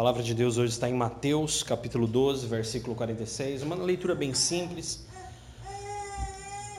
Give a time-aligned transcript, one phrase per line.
[0.00, 3.62] palavra de Deus hoje está em Mateus, capítulo 12, versículo 46.
[3.64, 5.06] Uma leitura bem simples,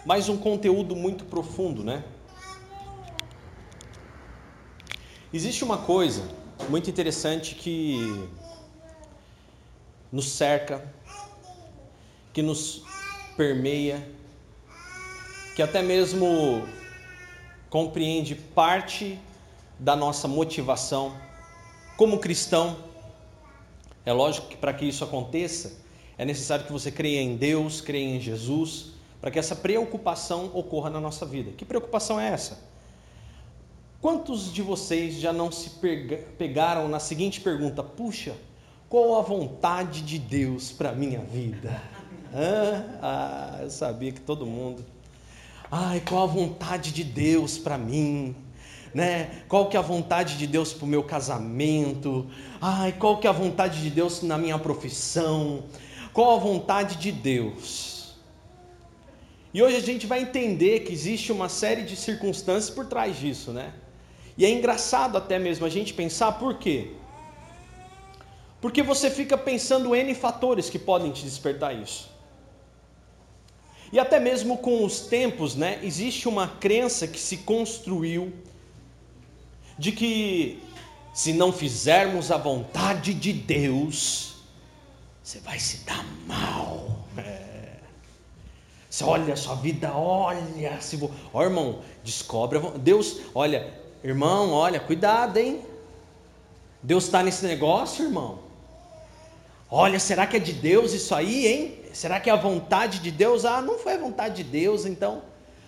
[0.04, 2.04] mas um conteúdo muito profundo, né?
[5.32, 6.28] Existe uma coisa
[6.68, 8.28] muito interessante que
[10.12, 10.84] nos cerca,
[12.34, 12.82] que nos
[13.38, 14.04] permeia,
[15.56, 16.68] que até mesmo
[17.70, 19.20] compreende parte
[19.78, 21.16] da nossa motivação
[21.96, 22.90] como cristão
[24.06, 25.80] é lógico que para que isso aconteça,
[26.18, 30.90] é necessário que você creia em Deus, creia em Jesus, para que essa preocupação ocorra
[30.90, 31.52] na nossa vida.
[31.52, 32.60] Que preocupação é essa?
[34.02, 35.72] Quantos de vocês já não se
[36.38, 38.36] pegaram na seguinte pergunta: puxa,
[38.90, 41.82] qual a vontade de Deus para a minha vida?
[42.34, 44.86] Ah, eu sabia que todo mundo.
[45.70, 48.34] Ai, qual a vontade de Deus para mim?
[48.94, 49.44] Né?
[49.48, 52.30] Qual que é a vontade de Deus para o meu casamento?
[52.60, 55.64] Ai, qual que é a vontade de Deus na minha profissão?
[56.14, 58.16] Qual a vontade de Deus?
[59.54, 63.52] E hoje a gente vai entender que existe uma série de circunstâncias por trás disso,
[63.52, 63.74] né?
[64.38, 66.92] E é engraçado até mesmo a gente pensar por quê?
[68.62, 72.10] Porque você fica pensando N fatores que podem te despertar isso.
[73.92, 78.32] E até mesmo com os tempos, né, existe uma crença que se construiu
[79.82, 80.62] de que
[81.12, 84.36] se não fizermos a vontade de Deus,
[85.24, 87.00] você vai se dar mal.
[87.18, 87.78] É.
[88.88, 93.74] Você olha a sua vida, olha, se vou, ó irmão, descobre, Deus, olha,
[94.04, 95.62] irmão, olha, cuidado, hein?
[96.84, 98.38] Deus está nesse negócio, irmão.
[99.68, 101.80] Olha, será que é de Deus isso aí, hein?
[101.92, 103.46] Será que é a vontade de Deus?
[103.46, 105.24] Ah, não foi a vontade de Deus, então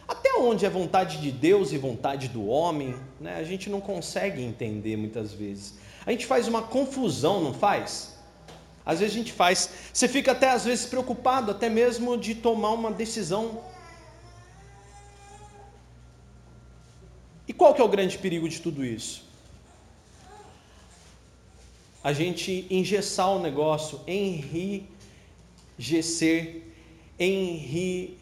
[0.07, 3.35] até onde é vontade de Deus e vontade do homem, né?
[3.37, 5.75] a gente não consegue entender muitas vezes.
[6.05, 8.13] A gente faz uma confusão, não faz?
[8.85, 9.69] Às vezes a gente faz.
[9.93, 13.63] Você fica até às vezes preocupado, até mesmo de tomar uma decisão.
[17.47, 19.23] E qual que é o grande perigo de tudo isso?
[22.03, 24.89] A gente engessar o negócio, enrijecer,
[27.17, 28.17] enri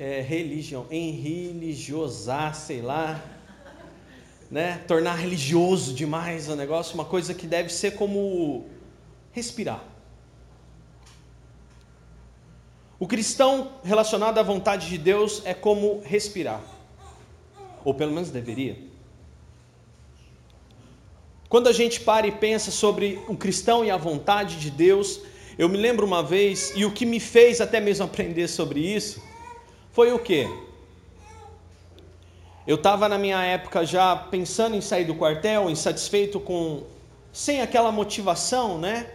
[0.00, 3.22] é, religião, enreligiosar, sei lá,
[4.50, 4.82] né?
[4.88, 8.64] Tornar religioso demais o negócio, uma coisa que deve ser como
[9.30, 9.84] respirar.
[12.98, 16.62] O cristão relacionado à vontade de Deus é como respirar,
[17.84, 18.78] ou pelo menos deveria.
[21.46, 25.20] Quando a gente para e pensa sobre o cristão e a vontade de Deus,
[25.58, 29.28] eu me lembro uma vez, e o que me fez até mesmo aprender sobre isso,
[30.00, 30.48] foi o que?
[32.66, 36.84] Eu estava na minha época já pensando em sair do quartel, insatisfeito com.
[37.30, 39.10] sem aquela motivação, né?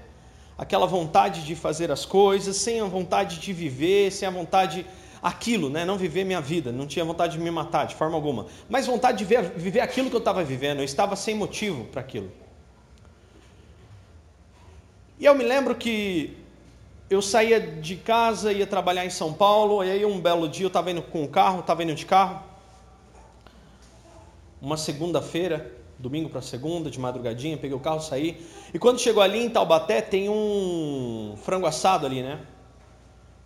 [0.56, 4.86] Aquela vontade de fazer as coisas, sem a vontade de viver, sem a vontade.
[5.24, 5.86] aquilo, né?
[5.86, 9.18] Não viver minha vida, não tinha vontade de me matar de forma alguma, mas vontade
[9.18, 12.32] de ver, viver aquilo que eu estava vivendo, eu estava sem motivo para aquilo.
[15.20, 16.45] E eu me lembro que
[17.10, 20.70] eu saía de casa, ia trabalhar em São Paulo, e aí um belo dia eu
[20.70, 22.42] estava indo com o carro, estava indo de carro,
[24.62, 29.44] uma segunda-feira, domingo para segunda, de madrugadinha, peguei o carro, saí, e quando chegou ali
[29.44, 32.40] em Taubaté, tem um frango assado ali, né?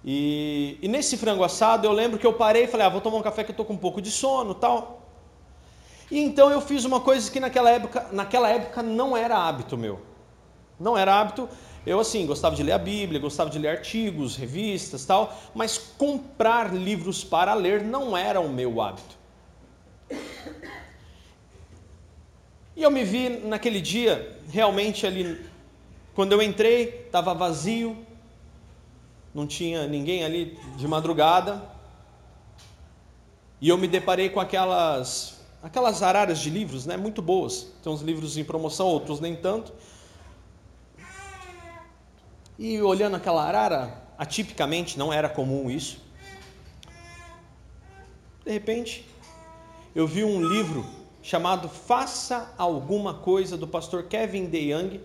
[0.03, 3.17] E, e nesse frango assado eu lembro que eu parei e falei, ah, vou tomar
[3.17, 5.01] um café que eu estou com um pouco de sono tal.
[6.09, 9.99] E então eu fiz uma coisa que naquela época, naquela época não era hábito meu.
[10.79, 11.49] Não era hábito,
[11.85, 16.73] eu, assim, gostava de ler a Bíblia, gostava de ler artigos, revistas tal, mas comprar
[16.73, 19.17] livros para ler não era o meu hábito.
[22.75, 25.45] E eu me vi naquele dia, realmente ali,
[26.13, 27.97] quando eu entrei, estava vazio,
[29.33, 31.61] não tinha ninguém ali de madrugada,
[33.61, 37.67] e eu me deparei com aquelas aquelas araras de livros, né, muito boas.
[37.83, 39.73] Tem uns livros em promoção, outros nem tanto.
[42.59, 46.01] E olhando aquela arara, atipicamente não era comum isso.
[48.43, 49.07] De repente,
[49.95, 50.85] eu vi um livro
[51.21, 54.99] chamado Faça Alguma Coisa do pastor Kevin DeYoung.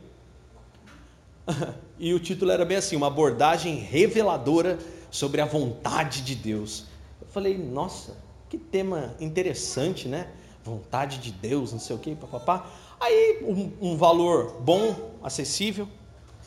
[1.97, 4.77] e o título era bem assim: Uma abordagem reveladora
[5.09, 6.87] sobre a vontade de Deus.
[7.21, 8.17] Eu falei, nossa,
[8.51, 10.27] que tema interessante, né?
[10.65, 12.69] Vontade de Deus, não sei o que, papapá.
[12.99, 15.89] Aí, um, um valor bom, acessível.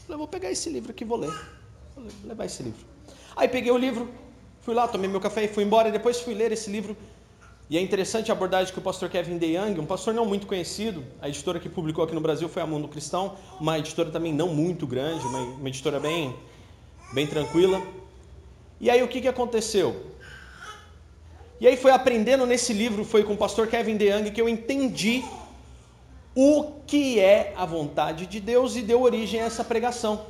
[0.07, 1.33] Falei, vou pegar esse livro aqui vou ler.
[1.93, 2.79] Vou levar esse livro.
[3.35, 4.09] Aí peguei o livro,
[4.61, 5.89] fui lá, tomei meu café e fui embora.
[5.89, 6.95] E depois fui ler esse livro.
[7.69, 11.03] E é interessante a abordagem que o pastor Kevin DeYoung, um pastor não muito conhecido,
[11.21, 14.47] a editora que publicou aqui no Brasil foi a Mundo Cristão, uma editora também não
[14.47, 16.33] muito grande, uma, uma editora bem,
[17.11, 17.85] bem tranquila.
[18.79, 20.13] E aí o que, que aconteceu?
[21.59, 25.21] E aí foi aprendendo nesse livro, foi com o pastor Kevin DeYoung que eu entendi
[26.39, 30.21] o que é a vontade de Deus e deu origem a essa pregação.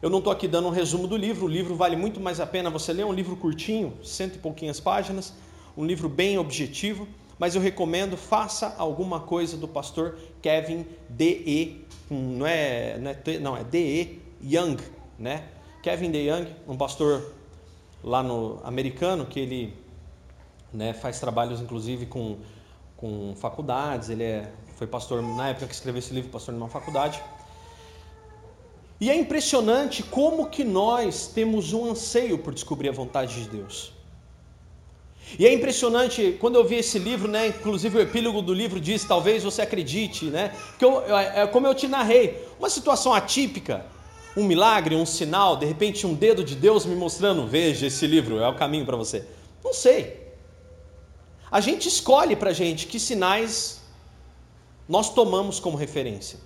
[0.00, 2.46] Eu não estou aqui dando um resumo do livro, o livro vale muito mais a
[2.46, 5.34] pena você ler, é um livro curtinho, cento e pouquinhas páginas,
[5.76, 12.46] um livro bem objetivo, mas eu recomendo, faça alguma coisa do pastor Kevin D.E., não
[12.46, 14.22] é, não é, não, é D.E.
[14.40, 14.76] Young,
[15.18, 15.48] né?
[15.82, 16.28] Kevin D.
[16.28, 17.34] Young, um pastor
[18.04, 19.74] lá no americano, que ele
[20.72, 22.36] né, faz trabalhos inclusive com,
[22.96, 24.52] com faculdades, ele é,
[24.82, 27.22] foi pastor, na época que escreveu esse livro, pastor numa faculdade.
[29.00, 33.92] E é impressionante como que nós temos um anseio por descobrir a vontade de Deus.
[35.38, 39.04] E é impressionante, quando eu vi esse livro, né, inclusive o epílogo do livro diz,
[39.04, 43.86] talvez você acredite, né, que eu, é como eu te narrei, uma situação atípica,
[44.36, 48.40] um milagre, um sinal, de repente um dedo de Deus me mostrando, veja esse livro,
[48.40, 49.24] é o caminho para você.
[49.64, 50.32] Não sei.
[51.50, 53.81] A gente escolhe para gente que sinais
[54.88, 56.38] nós tomamos como referência.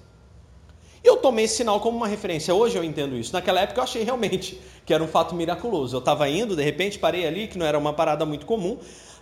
[1.02, 2.52] Eu tomei esse sinal como uma referência.
[2.52, 3.32] Hoje eu entendo isso.
[3.32, 5.94] Naquela época eu achei realmente que era um fato miraculoso.
[5.94, 8.78] Eu estava indo, de repente parei ali, que não era uma parada muito comum.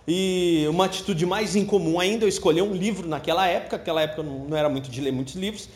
[0.07, 3.77] E uma atitude mais incomum ainda, eu escolhi um livro naquela época.
[3.77, 5.69] Naquela época não era muito de ler muitos livros.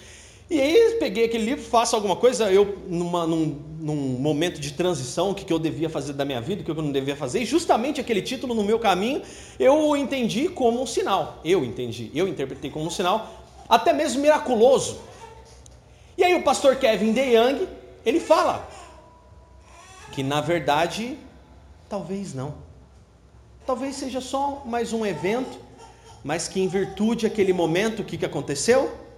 [0.49, 5.29] E aí peguei aquele livro, faço alguma coisa, eu numa, num, num, momento de transição,
[5.29, 7.41] o que, que eu devia fazer da minha vida, o que eu não devia fazer,
[7.41, 9.21] e justamente aquele título no meu caminho,
[9.59, 11.39] eu entendi como um sinal.
[11.45, 14.99] Eu entendi, eu interpretei como um sinal, até mesmo miraculoso.
[16.17, 17.67] E aí o pastor Kevin DeYoung,
[18.03, 18.67] ele fala
[20.11, 21.15] que na verdade,
[21.87, 22.55] talvez não.
[23.67, 25.59] Talvez seja só mais um evento,
[26.23, 29.08] mas que em virtude daquele momento, o que, que aconteceu?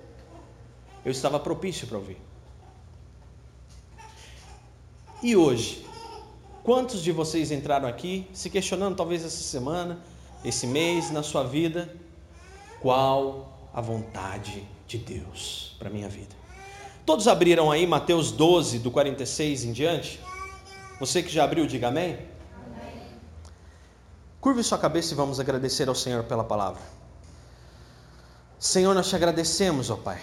[1.04, 2.18] Eu estava propício para ouvir.
[5.24, 5.86] E hoje,
[6.64, 10.00] quantos de vocês entraram aqui se questionando, talvez essa semana,
[10.44, 11.96] esse mês, na sua vida,
[12.80, 16.36] qual a vontade de Deus para minha vida?
[17.06, 20.20] Todos abriram aí Mateus 12, do 46 em diante?
[21.00, 22.14] Você que já abriu, diga amém.
[22.14, 23.02] amém.
[24.40, 26.82] Curve sua cabeça e vamos agradecer ao Senhor pela palavra.
[28.60, 30.22] Senhor, nós te agradecemos, ó Pai,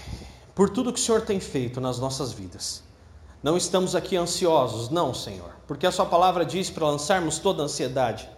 [0.58, 2.82] por tudo que o Senhor tem feito nas nossas vidas.
[3.40, 7.66] Não estamos aqui ansiosos, não, Senhor, porque a Sua palavra diz para lançarmos toda a
[7.66, 8.28] ansiedade.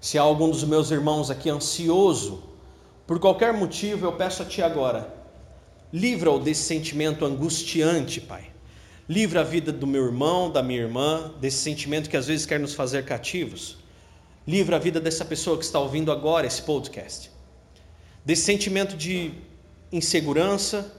[0.00, 2.42] Se há algum dos meus irmãos aqui ansioso,
[3.06, 5.08] por qualquer motivo, eu peço a Ti agora,
[5.92, 8.50] livra-o desse sentimento angustiante, Pai.
[9.08, 12.58] Livra a vida do meu irmão, da minha irmã, desse sentimento que às vezes quer
[12.58, 13.78] nos fazer cativos.
[14.44, 17.30] Livra a vida dessa pessoa que está ouvindo agora esse podcast.
[18.24, 19.30] Desse sentimento de
[19.92, 20.97] insegurança,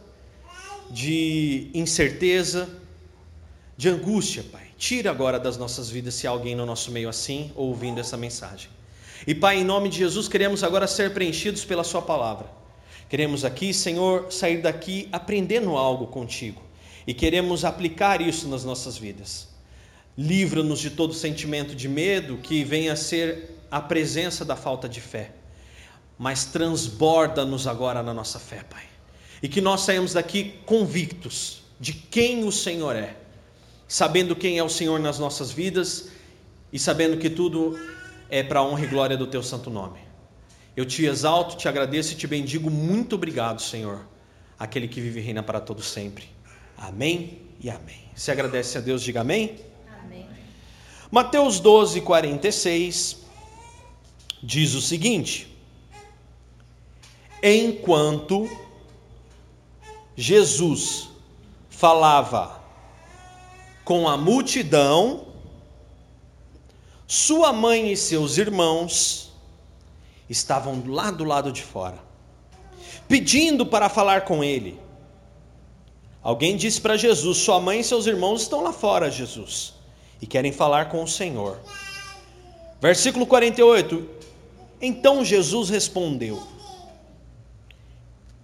[0.92, 2.70] de incerteza,
[3.78, 4.68] de angústia, Pai.
[4.78, 8.70] Tira agora das nossas vidas se há alguém no nosso meio assim, ouvindo essa mensagem.
[9.28, 12.48] E Pai, em nome de Jesus, queremos agora ser preenchidos pela Sua palavra.
[13.10, 16.62] Queremos aqui, Senhor, sair daqui aprendendo algo contigo
[17.06, 19.48] e queremos aplicar isso nas nossas vidas.
[20.18, 25.02] Livra-nos de todo sentimento de medo que venha a ser a presença da falta de
[25.02, 25.32] fé,
[26.18, 28.90] mas transborda-nos agora na nossa fé, Pai
[29.42, 33.16] e que nós saímos daqui convictos de quem o Senhor é,
[33.88, 36.10] sabendo quem é o Senhor nas nossas vidas
[36.72, 37.80] e sabendo que tudo
[38.30, 40.00] é para a honra e glória do teu santo nome.
[40.76, 42.70] Eu te exalto, te agradeço e te bendigo.
[42.70, 44.06] Muito obrigado, Senhor,
[44.58, 46.26] aquele que vive e reina para todo sempre.
[46.78, 48.04] Amém e amém.
[48.16, 49.58] Se agradece a Deus, diga amém.
[50.04, 50.28] Amém.
[51.12, 53.18] Mateus 12, 46
[54.42, 55.54] diz o seguinte:
[57.42, 58.50] Enquanto
[60.20, 61.08] Jesus
[61.70, 62.60] falava
[63.86, 65.28] com a multidão,
[67.08, 69.32] sua mãe e seus irmãos
[70.30, 71.98] estavam lá do lado de fora,
[73.08, 74.78] pedindo para falar com ele.
[76.22, 79.74] Alguém disse para Jesus: Sua mãe e seus irmãos estão lá fora, Jesus,
[80.22, 81.62] e querem falar com o Senhor.
[82.82, 84.06] Versículo 48.
[84.82, 86.46] Então Jesus respondeu: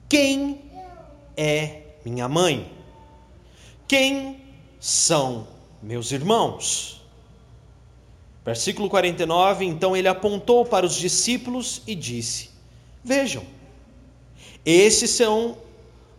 [0.08, 0.65] Quem
[1.36, 2.72] é minha mãe?
[3.88, 4.42] Quem
[4.80, 5.48] são
[5.82, 7.02] meus irmãos?
[8.46, 12.52] Versículo 49: Então ele apontou para os discípulos e disse:
[13.04, 13.44] Vejam,
[14.64, 15.58] esses são,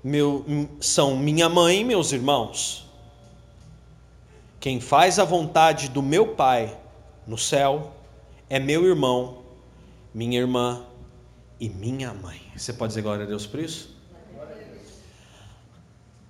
[0.03, 0.45] meu,
[0.81, 2.87] são minha mãe e meus irmãos.
[4.61, 6.77] Quem faz a vontade do meu Pai
[7.27, 7.93] no céu
[8.51, 9.43] é meu irmão,
[10.13, 10.85] minha irmã
[11.61, 12.41] e minha mãe.
[12.57, 13.96] Você pode dizer glória a Deus por isso?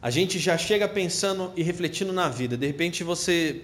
[0.06, 2.56] A gente já chega pensando e refletindo na vida.
[2.56, 3.60] De repente você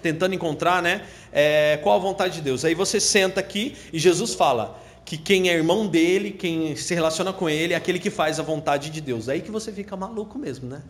[0.00, 1.04] tentando encontrar, né?
[1.32, 2.64] É, qual a vontade de Deus.
[2.64, 7.32] Aí você senta aqui e Jesus fala que quem é irmão dele, quem se relaciona
[7.32, 9.28] com ele, é aquele que faz a vontade de Deus.
[9.28, 10.80] Aí que você fica maluco mesmo, né?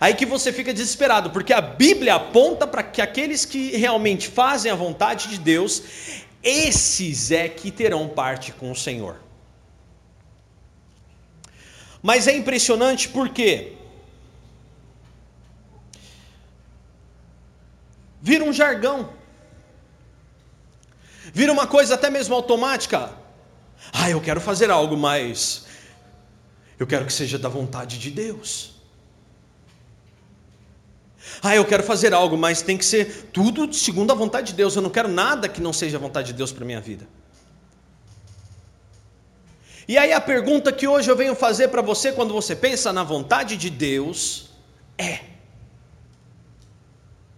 [0.00, 4.72] Aí que você fica desesperado, porque a Bíblia aponta para que aqueles que realmente fazem
[4.72, 5.82] a vontade de Deus,
[6.42, 9.16] esses é que terão parte com o Senhor.
[12.02, 13.76] Mas é impressionante porque
[18.20, 19.10] vira um jargão,
[21.32, 23.12] vira uma coisa até mesmo automática.
[23.92, 25.66] Ah, eu quero fazer algo, mas
[26.78, 28.74] eu quero que seja da vontade de Deus.
[31.42, 34.74] Ah, eu quero fazer algo, mas tem que ser tudo segundo a vontade de Deus.
[34.74, 37.06] Eu não quero nada que não seja a vontade de Deus para minha vida.
[39.86, 43.02] E aí a pergunta que hoje eu venho fazer para você quando você pensa na
[43.02, 44.50] vontade de Deus
[44.96, 45.20] é: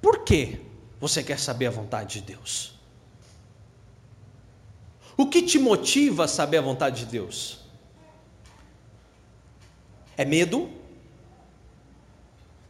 [0.00, 0.60] por que
[1.02, 2.72] você quer saber a vontade de Deus?
[5.18, 7.58] O que te motiva a saber a vontade de Deus?
[10.16, 10.80] É medo?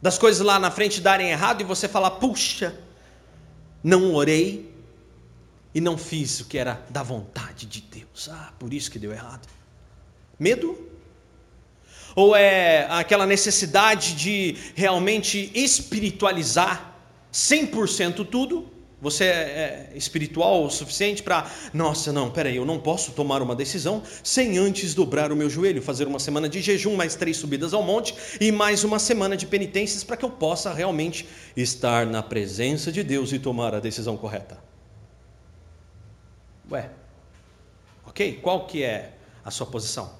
[0.03, 2.77] das coisas lá na frente darem errado e você falar: puxa,
[3.81, 4.69] não orei
[5.73, 8.27] e não fiz o que era da vontade de Deus.
[8.29, 9.47] Ah, por isso que deu errado.
[10.37, 10.89] Medo?
[12.13, 16.92] Ou é aquela necessidade de realmente espiritualizar
[17.33, 18.71] 100% tudo?
[19.01, 23.53] Você é, é espiritual o suficiente para, nossa, não, peraí, eu não posso tomar uma
[23.53, 27.73] decisão sem antes dobrar o meu joelho, fazer uma semana de jejum, mais três subidas
[27.73, 32.23] ao monte e mais uma semana de penitências para que eu possa realmente estar na
[32.23, 34.57] presença de Deus e tomar a decisão correta.
[36.71, 36.89] Ué,
[38.07, 38.39] ok?
[38.41, 40.13] Qual que é a sua posição?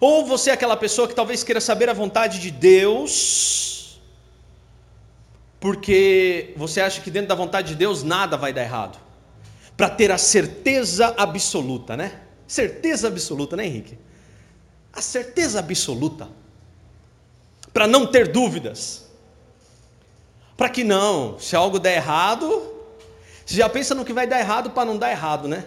[0.00, 3.77] Ou você é aquela pessoa que talvez queira saber a vontade de Deus
[5.60, 8.98] porque você acha que dentro da vontade de Deus nada vai dar errado.
[9.76, 12.20] Para ter a certeza absoluta, né?
[12.46, 13.98] Certeza absoluta, né, Henrique?
[14.92, 16.28] A certeza absoluta.
[17.72, 19.08] Para não ter dúvidas.
[20.56, 22.74] Para que não, se algo der errado,
[23.46, 25.64] você já pensa no que vai dar errado para não dar errado, né?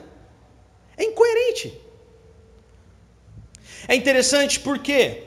[0.97, 1.79] É incoerente.
[3.87, 5.23] É interessante por quê?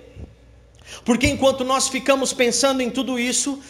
[1.05, 3.61] Porque enquanto nós ficamos pensando em tudo isso,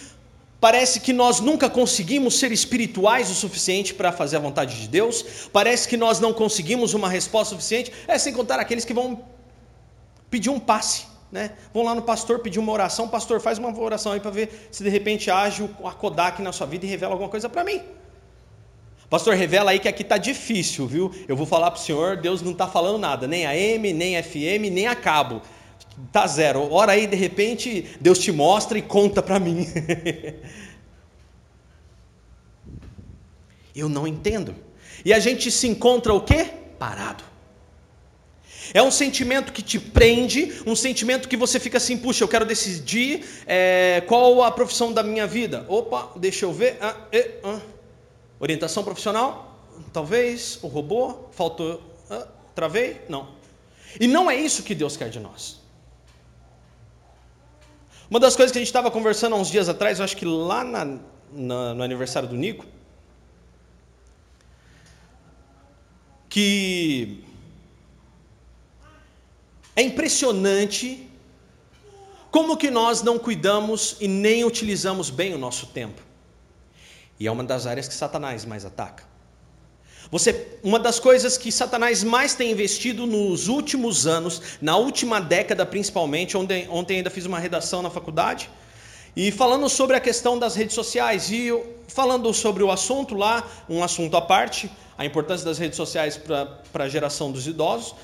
[0.61, 5.49] Parece que nós nunca conseguimos ser espirituais o suficiente para fazer a vontade de Deus.
[5.53, 7.93] Parece que nós não conseguimos uma resposta suficiente.
[8.09, 9.25] É sem contar aqueles que vão
[10.31, 11.07] pedir um passe.
[11.31, 11.51] Né?
[11.73, 13.09] Vão lá no pastor pedir uma oração.
[13.09, 16.67] Pastor, faz uma oração aí para ver se de repente age a Kodak na sua
[16.67, 17.83] vida e revela alguma coisa para mim.
[19.11, 21.13] Pastor, revela aí que aqui está difícil, viu?
[21.29, 24.17] Eu vou falar para o senhor, Deus não está falando nada, nem a M, nem
[24.17, 25.43] a FM, nem a cabo.
[26.13, 26.73] Tá zero.
[26.73, 29.67] Ora aí, de repente, Deus te mostra e conta para mim.
[33.75, 34.55] Eu não entendo.
[35.05, 36.49] E a gente se encontra o quê?
[36.79, 37.25] Parado.
[38.73, 42.47] É um sentimento que te prende, um sentimento que você fica assim, puxa, eu quero
[42.47, 45.67] decidir é, qual a profissão da minha vida.
[45.69, 46.79] Opa, deixa eu ver.
[46.81, 46.97] Ah,
[47.43, 47.61] ah.
[48.41, 49.59] Orientação profissional?
[49.93, 50.59] Talvez.
[50.63, 51.29] O robô?
[51.33, 51.83] Faltou.
[52.09, 53.01] Ah, travei?
[53.09, 53.29] Não.
[54.01, 55.64] E não é isso que Deus quer de nós.
[58.11, 60.25] Uma das coisas que a gente estava conversando há uns dias atrás, eu acho que
[60.25, 60.99] lá na,
[61.33, 62.67] na, no aniversário do Nico,
[66.29, 67.25] que
[69.77, 71.09] é impressionante
[72.31, 76.03] como que nós não cuidamos e nem utilizamos bem o nosso tempo.
[77.19, 79.14] E é uma das áreas que Satanás mais ataca.
[80.11, 85.65] Você, uma das coisas que Satanás mais tem investido nos últimos anos, na última década
[85.65, 88.51] principalmente, ontem, ontem ainda fiz uma redação na faculdade,
[89.17, 91.51] e falando sobre a questão das redes sociais, e
[91.89, 96.85] falando sobre o assunto lá, um assunto à parte, a importância das redes sociais para
[96.85, 97.95] a geração dos idosos,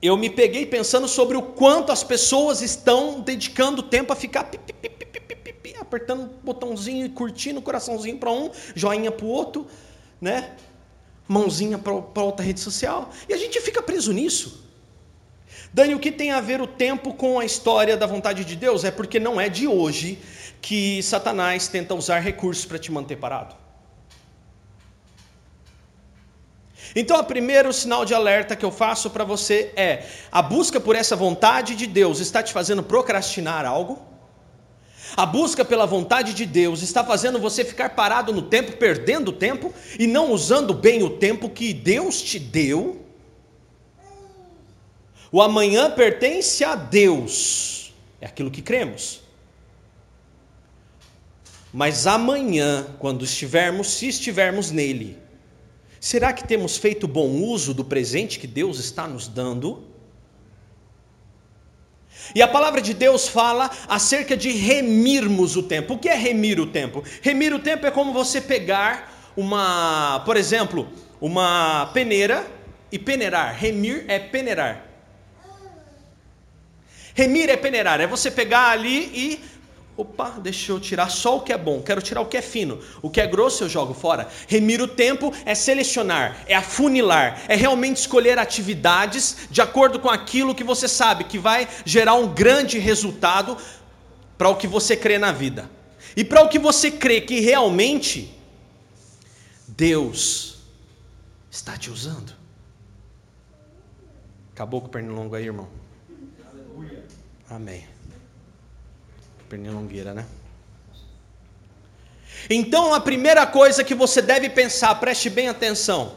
[0.00, 4.50] eu me peguei pensando sobre o quanto as pessoas estão dedicando tempo a ficar
[5.80, 9.66] apertando botãozinho e curtindo, coraçãozinho para um, joinha para o outro
[10.22, 10.52] né?
[11.26, 13.10] Mãozinha para outra rede social.
[13.28, 14.62] E a gente fica preso nisso.
[15.72, 18.84] Dani, o que tem a ver o tempo com a história da vontade de Deus?
[18.84, 20.18] É porque não é de hoje
[20.60, 23.56] que Satanás tenta usar recursos para te manter parado.
[26.94, 30.94] Então, o primeiro sinal de alerta que eu faço para você é: a busca por
[30.94, 34.11] essa vontade de Deus está te fazendo procrastinar algo?
[35.16, 39.72] A busca pela vontade de Deus está fazendo você ficar parado no tempo, perdendo tempo
[39.98, 43.04] e não usando bem o tempo que Deus te deu.
[45.30, 49.20] O amanhã pertence a Deus, é aquilo que cremos.
[51.72, 55.18] Mas amanhã, quando estivermos, se estivermos nele,
[55.98, 59.91] será que temos feito bom uso do presente que Deus está nos dando?
[62.34, 65.94] E a palavra de Deus fala acerca de remirmos o tempo.
[65.94, 67.04] O que é remir o tempo?
[67.20, 70.88] Remir o tempo é como você pegar uma, por exemplo,
[71.20, 72.46] uma peneira
[72.90, 73.54] e peneirar.
[73.54, 74.86] Remir é peneirar.
[77.14, 79.40] Remir é peneirar, é você pegar ali e
[80.02, 82.80] Opa, deixa eu tirar só o que é bom, quero tirar o que é fino,
[83.00, 84.28] o que é grosso eu jogo fora.
[84.48, 90.56] Remir o tempo é selecionar, é afunilar, é realmente escolher atividades de acordo com aquilo
[90.56, 93.56] que você sabe que vai gerar um grande resultado
[94.36, 95.70] para o que você crê na vida.
[96.16, 98.36] E para o que você crê que realmente
[99.68, 100.58] Deus
[101.48, 102.32] está te usando.
[104.52, 105.68] Acabou com o pernilongo aí, irmão?
[107.48, 107.86] Amém.
[109.52, 110.24] Pernilongueira, né?
[112.48, 116.16] Então, a primeira coisa que você deve pensar, preste bem atenção.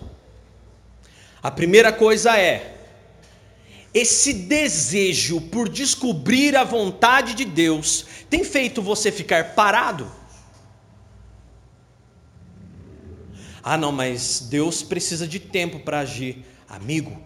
[1.43, 2.77] A primeira coisa é:
[3.93, 10.09] esse desejo por descobrir a vontade de Deus tem feito você ficar parado?
[13.61, 16.45] Ah, não, mas Deus precisa de tempo para agir.
[16.69, 17.21] Amigo,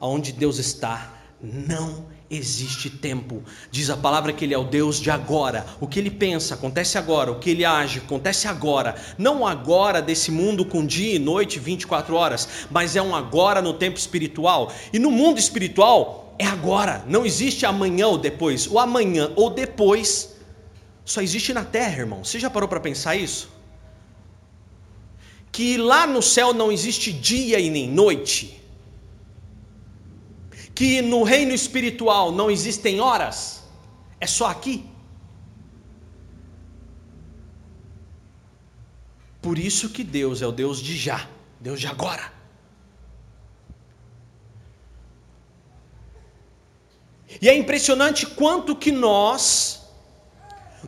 [0.00, 3.42] aonde Deus está, não existe tempo.
[3.70, 5.66] Diz a palavra que Ele é o Deus de agora.
[5.80, 7.30] O que Ele pensa acontece agora.
[7.30, 8.94] O que Ele age acontece agora.
[9.16, 13.74] Não agora desse mundo com dia e noite, 24 horas, mas é um agora no
[13.74, 14.72] tempo espiritual.
[14.92, 17.04] E no mundo espiritual é agora.
[17.06, 18.66] Não existe amanhã ou depois.
[18.66, 20.34] O amanhã ou depois
[21.04, 22.24] só existe na terra, irmão.
[22.24, 23.54] Você já parou para pensar isso?
[25.54, 28.60] que lá no céu não existe dia e nem noite,
[30.74, 33.62] que no reino espiritual não existem horas,
[34.20, 34.84] é só aqui.
[39.40, 41.28] Por isso que Deus é o Deus de já,
[41.60, 42.32] Deus de agora.
[47.40, 49.82] E é impressionante quanto que nós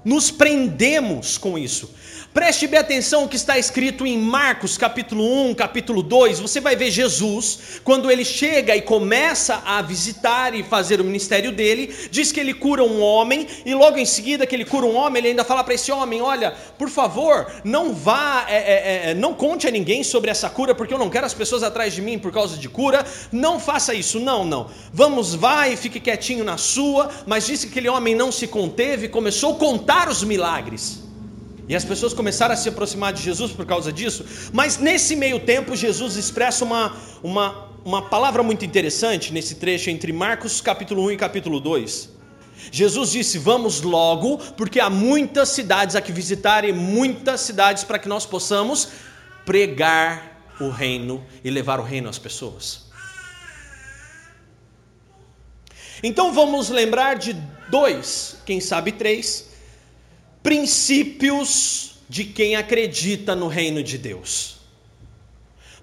[0.05, 1.95] nos prendemos com isso.
[2.37, 6.39] Preste bem atenção o que está escrito em Marcos, capítulo 1, capítulo 2.
[6.41, 11.51] Você vai ver Jesus, quando ele chega e começa a visitar e fazer o ministério
[11.51, 14.95] dele, diz que ele cura um homem, e logo em seguida que ele cura um
[14.97, 19.15] homem, ele ainda fala para esse homem: Olha, por favor, não vá, é, é, é,
[19.15, 22.03] não conte a ninguém sobre essa cura, porque eu não quero as pessoas atrás de
[22.03, 23.03] mim por causa de cura.
[23.33, 24.69] Não faça isso, não, não.
[24.93, 27.09] Vamos, vá e fique quietinho na sua.
[27.27, 31.06] Mas disse que aquele homem não se conteve, começou a contar os milagres.
[31.69, 34.25] E as pessoas começaram a se aproximar de Jesus por causa disso.
[34.53, 40.13] Mas nesse meio tempo, Jesus expressa uma, uma, uma palavra muito interessante nesse trecho entre
[40.13, 42.11] Marcos capítulo 1 e capítulo 2.
[42.71, 47.99] Jesus disse: Vamos logo, porque há muitas cidades a que visitar e muitas cidades para
[47.99, 48.89] que nós possamos
[49.45, 52.87] pregar o reino e levar o reino às pessoas.
[56.03, 57.33] Então vamos lembrar de
[57.71, 59.49] dois, quem sabe três,
[60.47, 64.59] princípios de quem acredita no reino de Deus.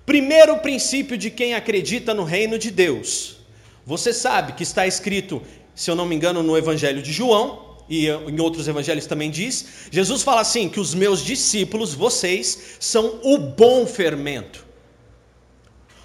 [0.05, 3.39] Primeiro princípio de quem acredita no reino de Deus.
[3.85, 5.41] Você sabe que está escrito,
[5.75, 9.89] se eu não me engano, no Evangelho de João, e em outros evangelhos também diz,
[9.91, 14.65] Jesus fala assim: que os meus discípulos, vocês, são o bom fermento.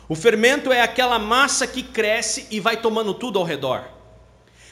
[0.09, 3.97] O fermento é aquela massa que cresce e vai tomando tudo ao redor.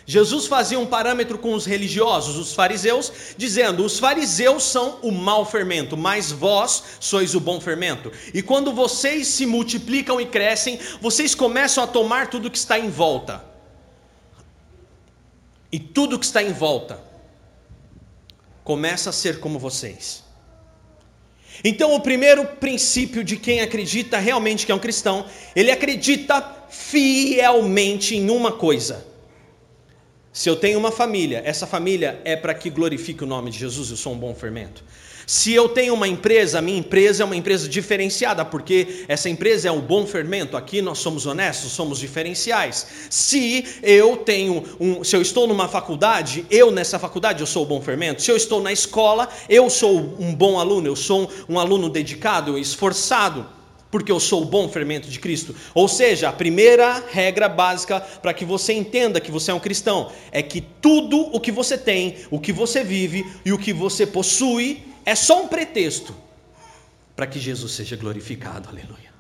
[0.09, 5.45] Jesus fazia um parâmetro com os religiosos, os fariseus, dizendo: os fariseus são o mau
[5.45, 8.13] fermento, mas vós sois o bom fermento.
[8.33, 12.89] E quando vocês se multiplicam e crescem, vocês começam a tomar tudo que está em
[12.89, 13.45] volta.
[15.73, 17.03] E tudo que está em volta
[18.63, 20.25] começa a ser como vocês.
[21.65, 28.15] Então, o primeiro princípio de quem acredita realmente que é um cristão, ele acredita fielmente
[28.15, 29.16] em uma coisa
[30.37, 33.89] se eu tenho uma família, essa família é para que glorifique o nome de Jesus,
[33.89, 34.85] eu sou um bom fermento.
[35.27, 39.69] Se eu tenho uma empresa, a minha empresa é uma empresa diferenciada, porque essa empresa
[39.69, 40.55] é um bom fermento.
[40.55, 42.87] Aqui nós somos honestos, somos diferenciais.
[43.09, 47.67] Se eu tenho um, se eu estou numa faculdade, eu nessa faculdade eu sou o
[47.67, 48.21] bom fermento.
[48.21, 51.89] Se eu estou na escola, eu sou um bom aluno, eu sou um, um aluno
[51.89, 53.56] dedicado, esforçado
[53.97, 55.55] porque eu sou o bom fermento de Cristo.
[55.75, 60.13] Ou seja, a primeira regra básica para que você entenda que você é um cristão
[60.31, 64.07] é que tudo o que você tem, o que você vive e o que você
[64.07, 66.15] possui é só um pretexto
[67.15, 68.69] para que Jesus seja glorificado.
[68.69, 69.15] Aleluia.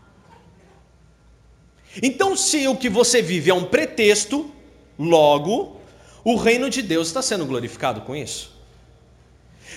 [2.03, 4.53] Então, se o que você vive é um pretexto,
[4.99, 5.79] Logo,
[6.25, 8.53] o reino de Deus está sendo glorificado com isso.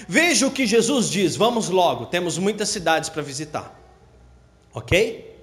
[0.07, 3.78] Veja o que Jesus diz: vamos logo, temos muitas cidades para visitar.
[4.73, 5.37] Ok?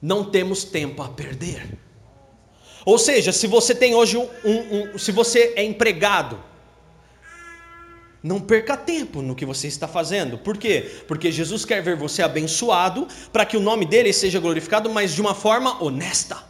[0.00, 1.78] Não temos tempo a perder.
[2.84, 6.42] Ou seja, se você tem hoje um, um, um se você é empregado,
[8.22, 10.38] não perca tempo no que você está fazendo.
[10.38, 11.02] Por quê?
[11.06, 15.20] Porque Jesus quer ver você abençoado para que o nome dele seja glorificado, mas de
[15.20, 16.49] uma forma honesta.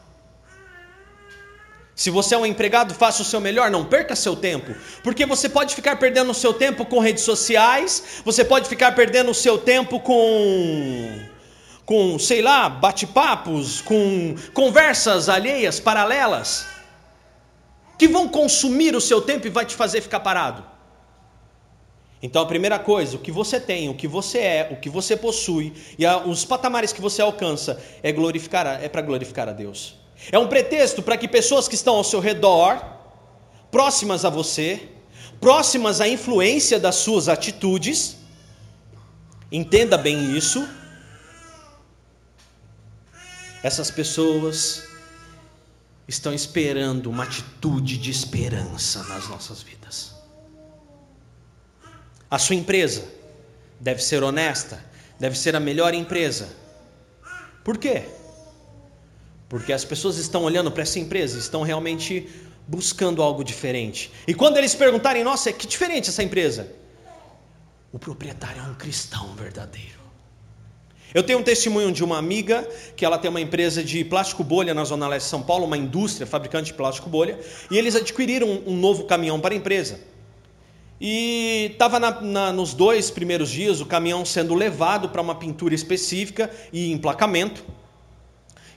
[2.00, 5.50] Se você é um empregado, faça o seu melhor, não perca seu tempo, porque você
[5.50, 9.58] pode ficar perdendo o seu tempo com redes sociais, você pode ficar perdendo o seu
[9.58, 10.18] tempo com
[11.84, 16.66] com, sei lá, bate-papos, com conversas alheias, paralelas,
[17.98, 20.64] que vão consumir o seu tempo e vai te fazer ficar parado.
[22.22, 25.18] Então a primeira coisa, o que você tem, o que você é, o que você
[25.18, 29.99] possui e a, os patamares que você alcança é glorificar, é para glorificar a Deus.
[30.30, 32.82] É um pretexto para que pessoas que estão ao seu redor,
[33.70, 34.88] próximas a você,
[35.40, 38.16] próximas à influência das suas atitudes,
[39.50, 40.68] entenda bem isso.
[43.62, 44.88] Essas pessoas
[46.06, 50.14] estão esperando uma atitude de esperança nas nossas vidas.
[52.30, 53.04] A sua empresa
[53.78, 54.84] deve ser honesta,
[55.18, 56.48] deve ser a melhor empresa.
[57.64, 58.06] Por quê?
[59.50, 62.28] Porque as pessoas estão olhando para essa empresa, estão realmente
[62.68, 64.12] buscando algo diferente.
[64.24, 66.72] E quando eles perguntarem, nossa, que diferente essa empresa?
[67.92, 69.98] O proprietário é um cristão verdadeiro.
[71.12, 72.62] Eu tenho um testemunho de uma amiga
[72.94, 75.76] que ela tem uma empresa de plástico bolha na Zona Leste de São Paulo, uma
[75.76, 77.36] indústria fabricante de plástico bolha,
[77.68, 79.98] e eles adquiriram um novo caminhão para a empresa.
[81.00, 81.98] E estava
[82.52, 87.64] nos dois primeiros dias o caminhão sendo levado para uma pintura específica e emplacamento.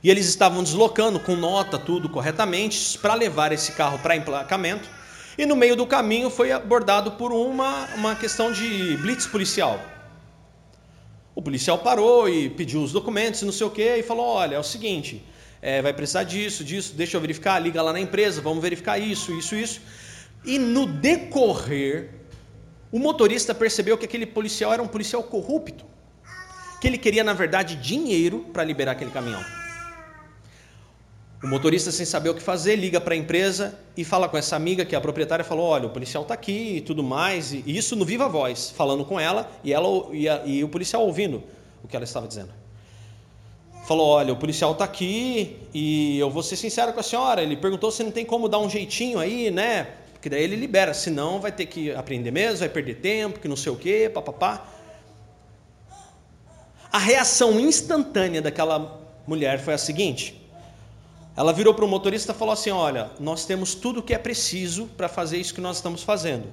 [0.03, 4.89] E eles estavam deslocando com nota, tudo corretamente, para levar esse carro para emplacamento.
[5.37, 9.79] E no meio do caminho foi abordado por uma, uma questão de blitz policial.
[11.33, 14.59] O policial parou e pediu os documentos, não sei o que, e falou: Olha, é
[14.59, 15.23] o seguinte,
[15.61, 19.31] é, vai precisar disso, disso, deixa eu verificar, liga lá na empresa, vamos verificar isso,
[19.31, 19.81] isso, isso.
[20.43, 22.09] E no decorrer,
[22.91, 25.85] o motorista percebeu que aquele policial era um policial corrupto,
[26.81, 29.62] que ele queria, na verdade, dinheiro para liberar aquele caminhão.
[31.43, 34.55] O motorista, sem saber o que fazer, liga para a empresa e fala com essa
[34.55, 37.51] amiga, que é a proprietária, falou: Olha, o policial está aqui e tudo mais.
[37.51, 41.05] E isso no viva voz, falando com ela e, ela, e, a, e o policial
[41.05, 41.43] ouvindo
[41.83, 42.51] o que ela estava dizendo.
[43.85, 47.43] Falou: Olha, o policial está aqui e eu vou ser sincero com a senhora.
[47.43, 49.89] Ele perguntou se não tem como dar um jeitinho aí, né?
[50.13, 53.57] Porque daí ele libera, senão vai ter que aprender mesmo, vai perder tempo, que não
[53.57, 54.65] sei o quê, papapá.
[56.89, 60.41] A reação instantânea daquela mulher foi a seguinte
[61.35, 64.17] ela virou para o motorista e falou assim: Olha, nós temos tudo o que é
[64.17, 66.47] preciso para fazer isso que nós estamos fazendo.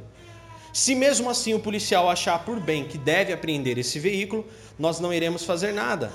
[0.72, 4.46] Se mesmo assim o policial achar por bem que deve apreender esse veículo,
[4.78, 6.12] nós não iremos fazer nada.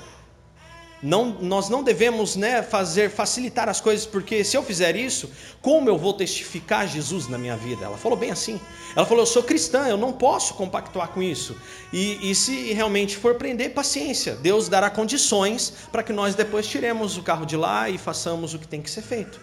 [1.06, 5.30] Não, nós não devemos né, fazer facilitar as coisas, porque se eu fizer isso,
[5.62, 7.86] como eu vou testificar Jesus na minha vida?
[7.86, 8.60] Ela falou bem assim.
[8.96, 11.56] Ela falou: Eu sou cristã, eu não posso compactuar com isso.
[11.94, 14.36] E, e se realmente for prender, paciência.
[14.36, 18.60] Deus dará condições para que nós depois tiremos o carro de lá e façamos o
[18.60, 19.40] que tem que ser feito.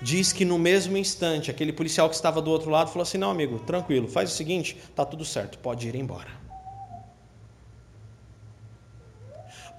[0.00, 3.32] Diz que no mesmo instante, aquele policial que estava do outro lado falou assim: Não,
[3.32, 6.49] amigo, tranquilo, faz o seguinte, tá tudo certo, pode ir embora.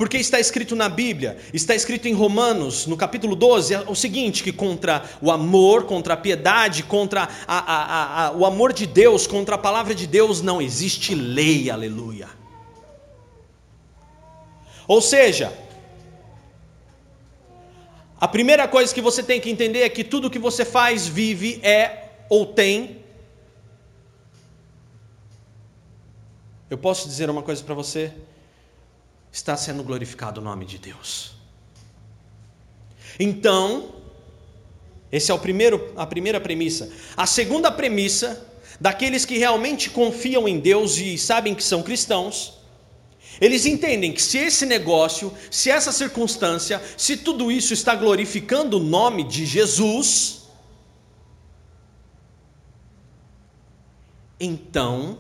[0.02, 4.42] Porque está escrito na Bíblia, está escrito em Romanos, no capítulo 12, é o seguinte:
[4.42, 9.28] que contra o amor, contra a piedade, contra a, a, a, o amor de Deus,
[9.28, 12.28] contra a palavra de Deus, não existe lei, aleluia.
[14.88, 15.56] Ou seja,
[18.20, 21.60] a primeira coisa que você tem que entender é que tudo que você faz, vive,
[21.62, 23.04] é ou tem.
[26.72, 28.12] Eu posso dizer uma coisa para você?
[29.32, 31.34] Está sendo glorificado o nome de Deus.
[33.20, 33.96] Então,
[35.12, 36.92] esse é o primeiro, a primeira premissa.
[37.16, 38.46] A segunda premissa,
[38.80, 42.62] daqueles que realmente confiam em Deus e sabem que são cristãos,
[43.40, 48.84] eles entendem que se esse negócio, se essa circunstância, se tudo isso está glorificando o
[48.84, 50.42] nome de Jesus,
[54.40, 55.18] então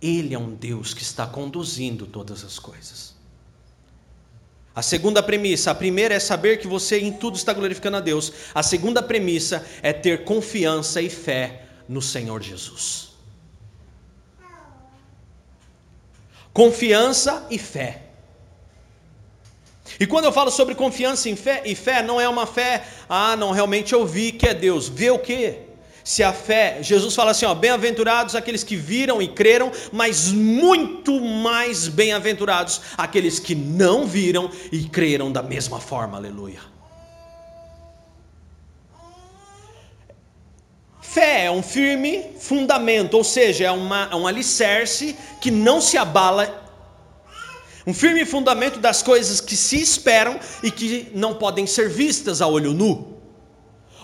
[0.00, 3.16] ele é um Deus que está conduzindo todas as coisas.
[4.74, 8.32] A segunda premissa, a primeira é saber que você em tudo está glorificando a Deus.
[8.54, 13.08] A segunda premissa é ter confiança e fé no Senhor Jesus.
[16.52, 18.02] Confiança e fé.
[19.98, 23.36] E quando eu falo sobre confiança em fé, e fé não é uma fé, ah,
[23.36, 24.88] não, realmente eu vi que é Deus.
[24.88, 25.67] Vê o quê?
[26.08, 31.20] Se a fé, Jesus fala assim, ó, bem-aventurados aqueles que viram e creram, mas muito
[31.20, 36.16] mais bem-aventurados aqueles que não viram e creram da mesma forma.
[36.16, 36.60] Aleluia.
[41.02, 45.98] Fé é um firme fundamento, ou seja, é, uma, é um alicerce que não se
[45.98, 46.64] abala
[47.86, 52.46] um firme fundamento das coisas que se esperam e que não podem ser vistas a
[52.46, 53.17] olho nu.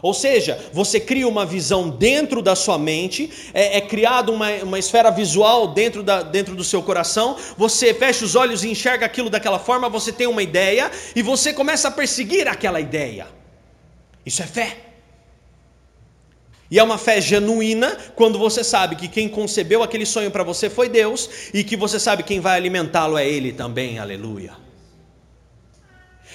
[0.04, 4.78] Ou seja, você cria uma visão dentro da sua mente, é, é criada uma, uma
[4.78, 9.30] esfera visual dentro, da, dentro do seu coração, você fecha os olhos e enxerga aquilo
[9.30, 13.28] daquela forma, você tem uma ideia e você começa a perseguir aquela ideia.
[14.26, 14.76] Isso é fé.
[16.70, 20.68] E é uma fé genuína quando você sabe que quem concebeu aquele sonho para você
[20.68, 24.63] foi Deus e que você sabe quem vai alimentá-lo é Ele também, aleluia.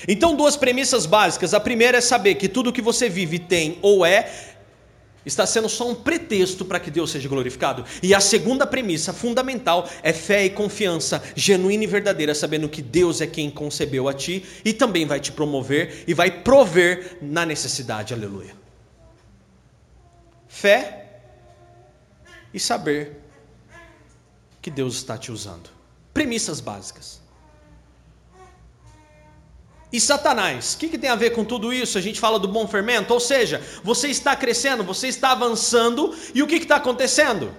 [0.07, 1.53] Então, duas premissas básicas.
[1.53, 4.31] A primeira é saber que tudo que você vive, tem ou é,
[5.25, 7.85] está sendo só um pretexto para que Deus seja glorificado.
[8.01, 13.21] E a segunda premissa fundamental é fé e confiança genuína e verdadeira, sabendo que Deus
[13.21, 18.13] é quem concebeu a ti e também vai te promover e vai prover na necessidade,
[18.13, 18.59] aleluia
[20.49, 21.21] fé
[22.53, 23.21] e saber
[24.61, 25.69] que Deus está te usando.
[26.13, 27.18] Premissas básicas.
[29.91, 31.97] E Satanás, o que, que, tem a ver com tudo isso?
[31.97, 36.43] A gente fala do bom fermento, ou seja, você está crescendo, você está avançando, e
[36.43, 37.51] o que está acontecendo?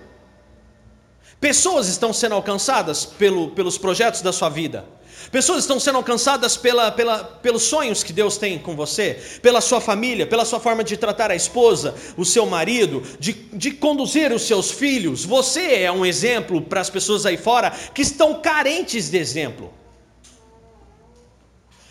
[1.41, 4.85] Pessoas estão sendo alcançadas pelo, pelos projetos da sua vida.
[5.33, 9.81] Pessoas estão sendo alcançadas pela, pela, pelos sonhos que Deus tem com você, pela sua
[9.81, 14.43] família, pela sua forma de tratar a esposa, o seu marido, de, de conduzir os
[14.43, 15.25] seus filhos.
[15.25, 19.80] Você é um exemplo para as pessoas aí fora que estão carentes de exemplo.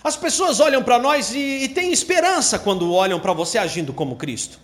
[0.04, 4.16] As pessoas olham para nós e, e têm esperança quando olham para você agindo como
[4.16, 4.60] Cristo.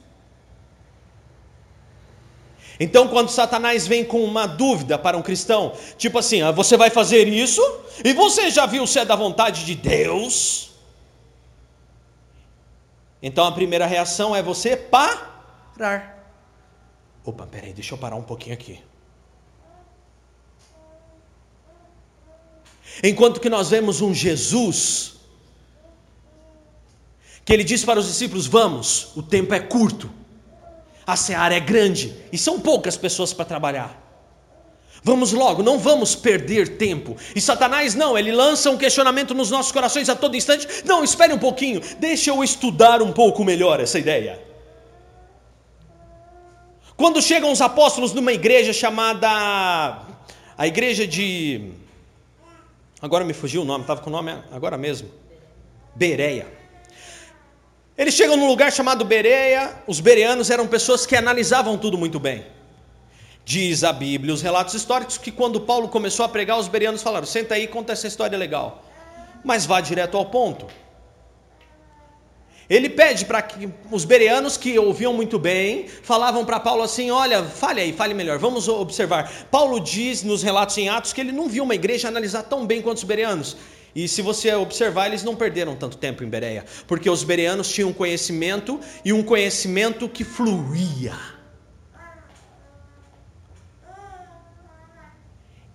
[2.79, 6.89] Então, quando Satanás vem com uma dúvida para um cristão, tipo assim, ah, você vai
[6.89, 7.61] fazer isso,
[8.03, 10.71] e você já viu se é da vontade de Deus?
[13.21, 16.29] Então a primeira reação é você parar.
[17.25, 18.83] Opa, peraí, deixa eu parar um pouquinho aqui.
[23.03, 25.14] Enquanto que nós vemos um Jesus,
[27.45, 30.09] que ele diz para os discípulos: Vamos, o tempo é curto
[31.05, 34.03] a seara é grande e são poucas pessoas para trabalhar.
[35.03, 37.15] Vamos logo, não vamos perder tempo.
[37.35, 40.67] E Satanás não, ele lança um questionamento nos nossos corações a todo instante.
[40.83, 44.43] Não, espere um pouquinho, deixa eu estudar um pouco melhor essa ideia.
[46.97, 49.99] Quando chegam os apóstolos numa igreja chamada
[50.57, 51.71] a igreja de
[52.99, 55.07] agora me fugiu o nome, estava com o nome agora mesmo.
[55.93, 56.64] Bereia.
[57.97, 62.45] Eles chegam num lugar chamado Bereia, os bereanos eram pessoas que analisavam tudo muito bem.
[63.45, 67.25] Diz a Bíblia, os relatos históricos, que quando Paulo começou a pregar, os bereanos falaram:
[67.25, 68.83] senta aí conta essa história legal.
[69.45, 70.67] Mas vá direto ao ponto.
[72.69, 77.43] Ele pede para que os bereanos que ouviam muito bem, falavam para Paulo assim: olha,
[77.43, 79.31] fale aí, fale melhor, vamos observar.
[79.49, 82.81] Paulo diz nos relatos em Atos que ele não viu uma igreja analisar tão bem
[82.81, 83.55] quanto os bereanos.
[83.95, 87.93] E se você observar, eles não perderam tanto tempo em Bereia, porque os bereanos tinham
[87.93, 91.17] conhecimento e um conhecimento que fluía.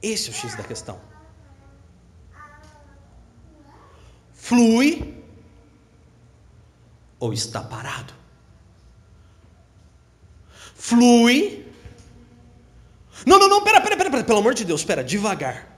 [0.03, 1.01] Esse é o X da questão.
[4.35, 5.15] Flui
[7.19, 8.13] ou está parado?
[10.75, 11.67] Flui.
[13.25, 15.70] Não, não, não, pera, pera, pera, pera, pelo amor de Deus, pera, devagar.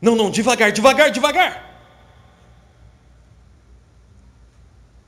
[0.00, 1.66] Não, não, devagar, devagar, devagar.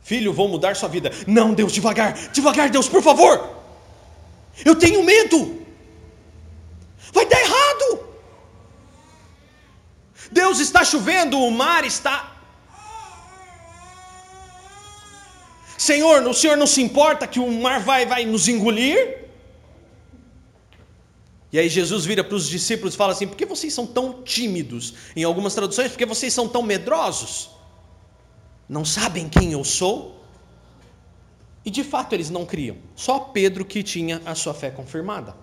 [0.02, 1.12] Filho, vou mudar sua vida.
[1.26, 3.56] Não, Deus, devagar, devagar, Deus, por favor.
[4.64, 5.62] Eu tenho medo.
[7.12, 8.08] Vai dar errado.
[10.30, 12.32] Deus está chovendo, o mar está.
[15.76, 19.27] Senhor, o Senhor não se importa que o mar vai, vai nos engolir?
[21.50, 24.22] E aí Jesus vira para os discípulos e fala assim: por que vocês são tão
[24.22, 24.94] tímidos?
[25.16, 27.50] Em algumas traduções, por que vocês são tão medrosos?
[28.68, 30.22] Não sabem quem eu sou?
[31.64, 32.76] E de fato eles não criam.
[32.94, 35.34] Só Pedro que tinha a sua fé confirmada.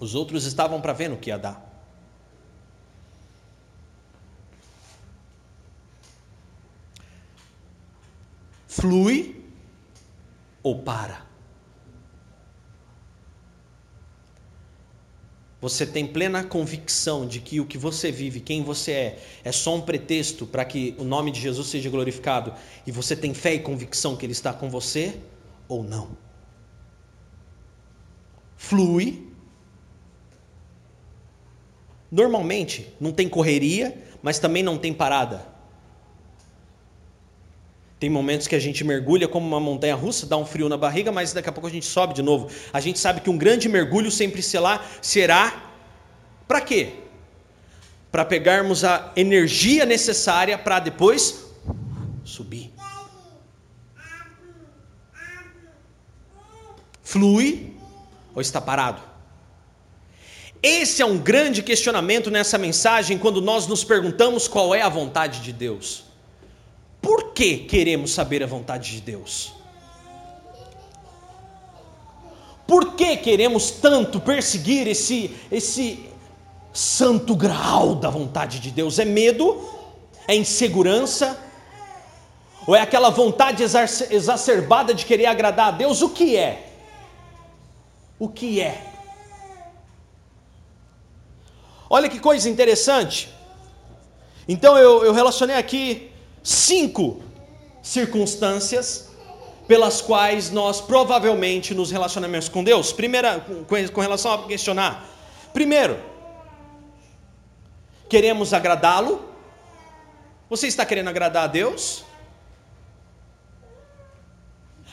[0.00, 1.64] Os outros estavam para ver no que ia dar.
[8.66, 9.42] Flui
[10.62, 11.25] ou para?
[15.68, 19.74] Você tem plena convicção de que o que você vive, quem você é, é só
[19.74, 22.54] um pretexto para que o nome de Jesus seja glorificado
[22.86, 25.16] e você tem fé e convicção que Ele está com você
[25.66, 26.16] ou não?
[28.56, 29.26] Flui.
[32.12, 35.55] Normalmente não tem correria, mas também não tem parada.
[37.98, 41.10] Tem momentos que a gente mergulha como uma montanha russa, dá um frio na barriga,
[41.10, 42.48] mas daqui a pouco a gente sobe de novo.
[42.72, 45.72] A gente sabe que um grande mergulho sempre será, será
[46.46, 46.92] para quê?
[48.12, 51.46] Para pegarmos a energia necessária para depois
[52.22, 52.70] subir.
[57.02, 57.74] Flui
[58.34, 59.00] ou está parado?
[60.62, 65.40] Esse é um grande questionamento nessa mensagem quando nós nos perguntamos qual é a vontade
[65.40, 66.04] de Deus.
[67.36, 69.52] Que queremos saber a vontade de Deus?
[72.66, 76.08] Por que queremos tanto perseguir esse, esse
[76.72, 78.98] santo grau da vontade de Deus?
[78.98, 79.68] É medo?
[80.26, 81.38] É insegurança?
[82.66, 86.00] Ou é aquela vontade exacerbada de querer agradar a Deus?
[86.00, 86.72] O que é?
[88.18, 88.82] O que é?
[91.90, 93.28] Olha que coisa interessante.
[94.48, 96.10] Então eu, eu relacionei aqui
[96.42, 97.25] cinco
[97.86, 99.08] circunstâncias
[99.68, 102.92] pelas quais nós provavelmente nos relacionamos com Deus.
[102.92, 103.46] Primeira,
[103.92, 105.08] com relação a questionar.
[105.52, 105.96] Primeiro,
[108.08, 109.24] queremos agradá-lo.
[110.50, 112.04] Você está querendo agradar a Deus?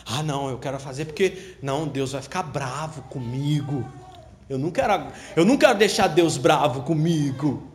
[0.06, 3.90] Ah, não, eu quero fazer porque não, Deus vai ficar bravo comigo.
[4.48, 7.72] Eu não quero, eu não quero deixar Deus bravo comigo.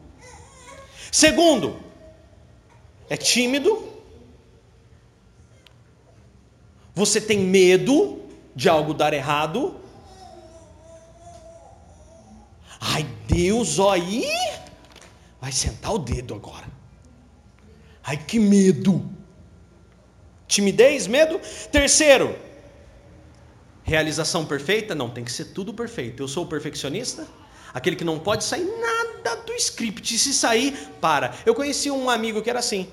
[1.10, 1.76] Segundo,
[3.10, 3.97] é tímido,
[6.98, 8.20] você tem medo
[8.56, 9.76] de algo dar errado.
[12.80, 14.28] Ai, Deus, ó aí,
[15.40, 16.66] vai sentar o dedo agora.
[18.02, 19.08] Ai, que medo.
[20.48, 21.40] Timidez, medo.
[21.70, 22.36] Terceiro,
[23.84, 24.92] realização perfeita?
[24.92, 26.20] Não, tem que ser tudo perfeito.
[26.20, 27.28] Eu sou o perfeccionista,
[27.72, 30.18] aquele que não pode sair nada do script.
[30.18, 31.32] Se sair, para.
[31.46, 32.90] Eu conheci um amigo que era assim.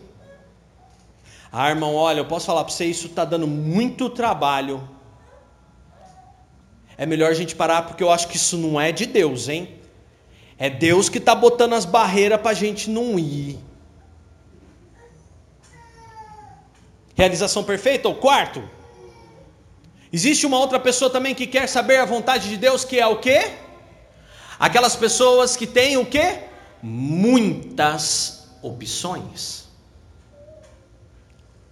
[1.57, 4.89] Ah, irmão, olha, eu posso falar para você, isso está dando muito trabalho.
[6.97, 9.79] É melhor a gente parar porque eu acho que isso não é de Deus, hein?
[10.57, 13.57] É Deus que está botando as barreiras para a gente não ir.
[17.15, 18.61] Realização perfeita, o quarto.
[20.11, 23.19] Existe uma outra pessoa também que quer saber a vontade de Deus, que é o
[23.19, 23.53] quê?
[24.59, 26.37] Aquelas pessoas que têm o quê?
[26.83, 29.64] Muitas opções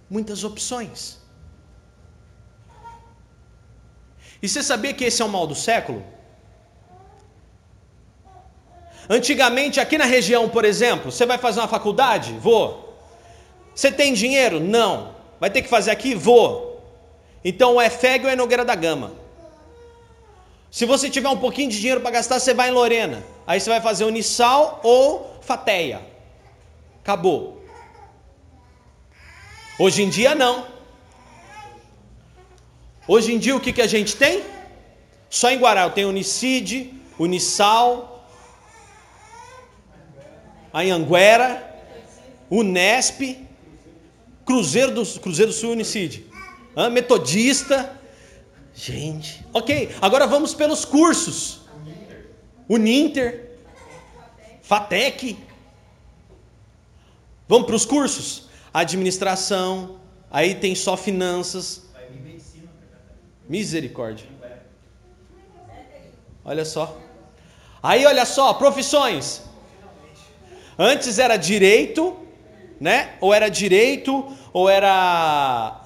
[0.08, 1.18] muitas opções.
[4.42, 6.04] E você sabia que esse é o mal do século?
[9.08, 12.32] Antigamente, aqui na região, por exemplo, você vai fazer uma faculdade?
[12.34, 12.94] Vou.
[13.74, 14.60] Você tem dinheiro?
[14.60, 15.14] Não.
[15.40, 16.14] Vai ter que fazer aqui?
[16.14, 16.82] Vou.
[17.44, 19.12] Então, é FEG ou é Nogueira da Gama?
[20.70, 23.22] Se você tiver um pouquinho de dinheiro para gastar, você vai em Lorena.
[23.46, 26.00] Aí você vai fazer Unisal ou Fateia.
[27.02, 27.63] Acabou.
[29.76, 30.68] Hoje em dia não.
[33.08, 34.44] Hoje em dia o que, que a gente tem?
[35.28, 38.24] Só em Guará eu tenho Unicid, Unisal,
[40.72, 41.74] Anhanguera,
[42.48, 43.36] Unesp,
[44.46, 46.24] Cruzeiro do, Cruzeiro do Sul Unicid,
[46.76, 48.00] ah, Metodista.
[48.74, 51.62] Gente, ok, agora vamos pelos cursos.
[52.68, 53.58] Uninter,
[54.62, 55.36] Fatec.
[57.48, 58.43] Vamos para os cursos?
[58.74, 61.84] Administração, aí tem só finanças.
[63.48, 64.26] Misericórdia.
[66.44, 66.98] Olha só.
[67.80, 69.42] Aí olha só, profissões.
[70.76, 72.16] Antes era direito,
[72.80, 73.14] né?
[73.20, 75.80] Ou era direito, ou era.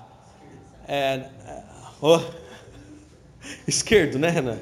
[0.88, 1.28] É,
[2.00, 2.20] oh,
[3.68, 4.58] esquerdo, né, Renan?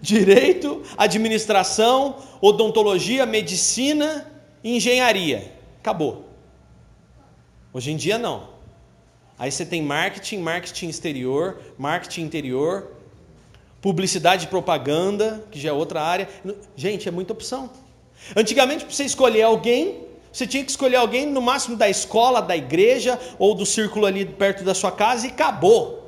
[0.00, 4.26] Direito, administração, odontologia, medicina,
[4.64, 5.52] engenharia.
[5.80, 6.26] Acabou.
[7.76, 8.48] Hoje em dia não.
[9.38, 12.90] Aí você tem marketing, marketing exterior, marketing interior,
[13.82, 16.26] publicidade e propaganda, que já é outra área.
[16.74, 17.68] Gente, é muita opção.
[18.34, 22.56] Antigamente, para você escolher alguém, você tinha que escolher alguém no máximo da escola, da
[22.56, 26.05] igreja ou do círculo ali perto da sua casa e acabou.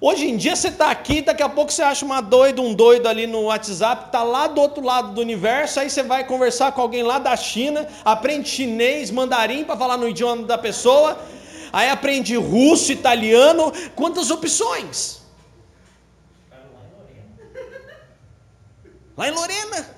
[0.00, 3.06] Hoje em dia você está aqui, daqui a pouco você acha uma doida, um doido
[3.06, 6.82] ali no WhatsApp, está lá do outro lado do universo, aí você vai conversar com
[6.82, 11.18] alguém lá da China, aprende chinês, mandarim para falar no idioma da pessoa,
[11.72, 15.22] aí aprende russo, italiano, quantas opções?
[19.16, 19.96] Lá em Lorena.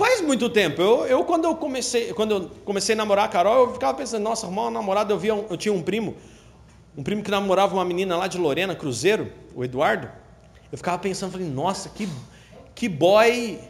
[0.00, 0.80] faz muito tempo.
[0.80, 4.22] Eu, eu quando eu comecei, quando eu comecei a namorar a Carol, eu ficava pensando,
[4.22, 6.16] nossa, arrumar uma namorada, eu via, um, eu tinha um primo,
[6.96, 10.10] um primo que namorava uma menina lá de Lorena, Cruzeiro, o Eduardo.
[10.70, 12.08] Eu ficava pensando, falei, nossa, que
[12.80, 13.60] que boy,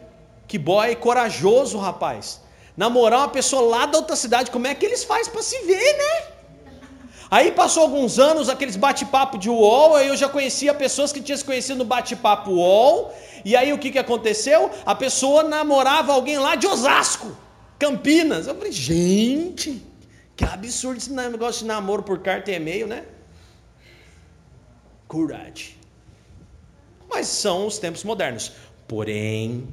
[0.46, 2.40] que boy corajoso, rapaz.
[2.76, 5.98] Namorar uma pessoa lá da outra cidade, como é que eles fazem para se ver,
[5.98, 6.30] né?
[7.28, 11.36] Aí passou alguns anos, aqueles bate-papo de UOL, aí eu já conhecia pessoas que tinham
[11.36, 13.12] se conhecido no bate-papo UOL,
[13.44, 14.70] e aí o que, que aconteceu?
[14.86, 17.36] A pessoa namorava alguém lá de Osasco,
[17.76, 18.46] Campinas.
[18.46, 19.84] Eu falei, gente,
[20.41, 23.05] que absurdo esse negócio de namoro por carta e e-mail, né?
[25.07, 25.76] Coragem.
[27.11, 28.53] Mas são os tempos modernos.
[28.88, 29.68] Porém,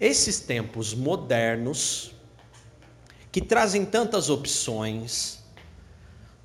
[0.00, 2.12] esses tempos modernos,
[3.30, 5.38] que trazem tantas opções,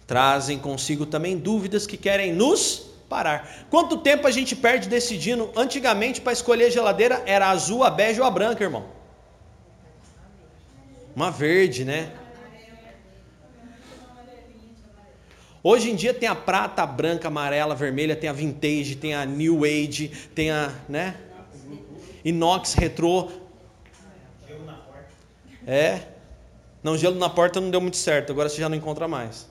[0.06, 3.66] trazem consigo também dúvidas que querem nos parar.
[3.72, 5.52] Quanto tempo a gente perde decidindo?
[5.56, 8.86] Antigamente, para escolher geladeira, era azul, a bege ou a branca, irmão?
[11.16, 12.14] Uma verde, né?
[15.64, 18.96] Hoje em dia tem a prata, a branca, a amarela, a vermelha, tem a vintage,
[18.96, 21.18] tem a new age, tem a, né?
[22.24, 23.30] Inox, retrô.
[24.48, 25.10] Gelo na porta.
[25.66, 26.02] É.
[26.84, 29.48] Não, gelo na porta não deu muito certo, agora você já não encontra mais.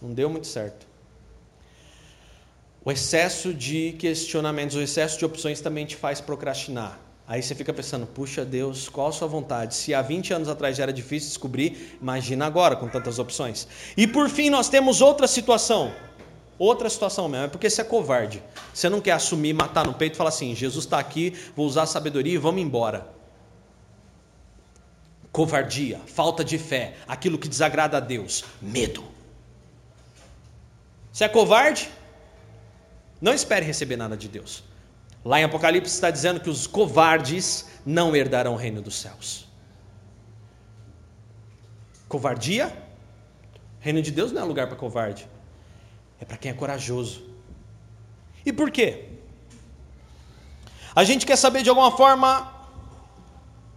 [0.00, 0.86] Não deu muito certo.
[2.84, 7.00] O excesso de questionamentos, o excesso de opções também te faz procrastinar.
[7.26, 9.74] Aí você fica pensando, puxa Deus, qual a sua vontade?
[9.74, 13.66] Se há 20 anos atrás já era difícil descobrir, imagina agora com tantas opções.
[13.96, 15.92] E por fim, nós temos outra situação.
[16.58, 18.42] Outra situação mesmo, é porque você é covarde.
[18.72, 21.82] Você não quer assumir, matar no peito e falar assim: Jesus está aqui, vou usar
[21.82, 23.08] a sabedoria e vamos embora.
[25.32, 29.02] Covardia, falta de fé, aquilo que desagrada a Deus, medo.
[31.12, 31.90] Você é covarde?
[33.20, 34.62] Não espere receber nada de Deus.
[35.24, 39.48] Lá em Apocalipse está dizendo que os covardes não herdarão o reino dos céus.
[42.08, 42.76] Covardia?
[43.80, 45.26] Reino de Deus não é lugar para covarde.
[46.20, 47.22] É para quem é corajoso.
[48.44, 49.06] E por quê?
[50.94, 52.52] A gente quer saber de alguma forma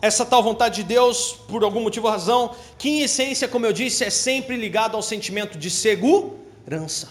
[0.01, 3.73] essa tal vontade de Deus, por algum motivo ou razão, que em essência, como eu
[3.73, 7.09] disse, é sempre ligado ao sentimento de segurança.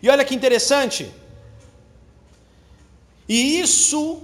[0.00, 1.10] E olha que interessante,
[3.28, 4.22] e isso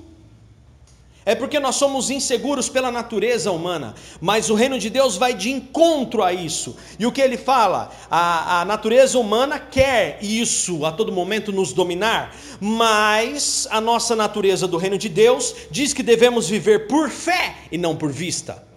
[1.25, 5.51] é porque nós somos inseguros pela natureza humana, mas o reino de Deus vai de
[5.51, 6.77] encontro a isso.
[6.99, 7.91] E o que ele fala?
[8.11, 14.67] A, a natureza humana quer isso a todo momento nos dominar, mas a nossa natureza
[14.67, 18.70] do reino de Deus diz que devemos viver por fé e não por vista.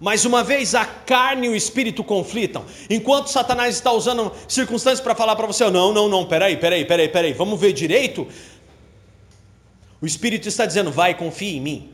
[0.00, 2.64] Mais uma vez, a carne e o espírito conflitam.
[2.90, 7.08] Enquanto Satanás está usando circunstâncias para falar para você: não, não, não, peraí, peraí, peraí,
[7.08, 8.26] peraí, vamos ver direito.
[10.00, 11.92] O espírito está dizendo: vai, confie em mim.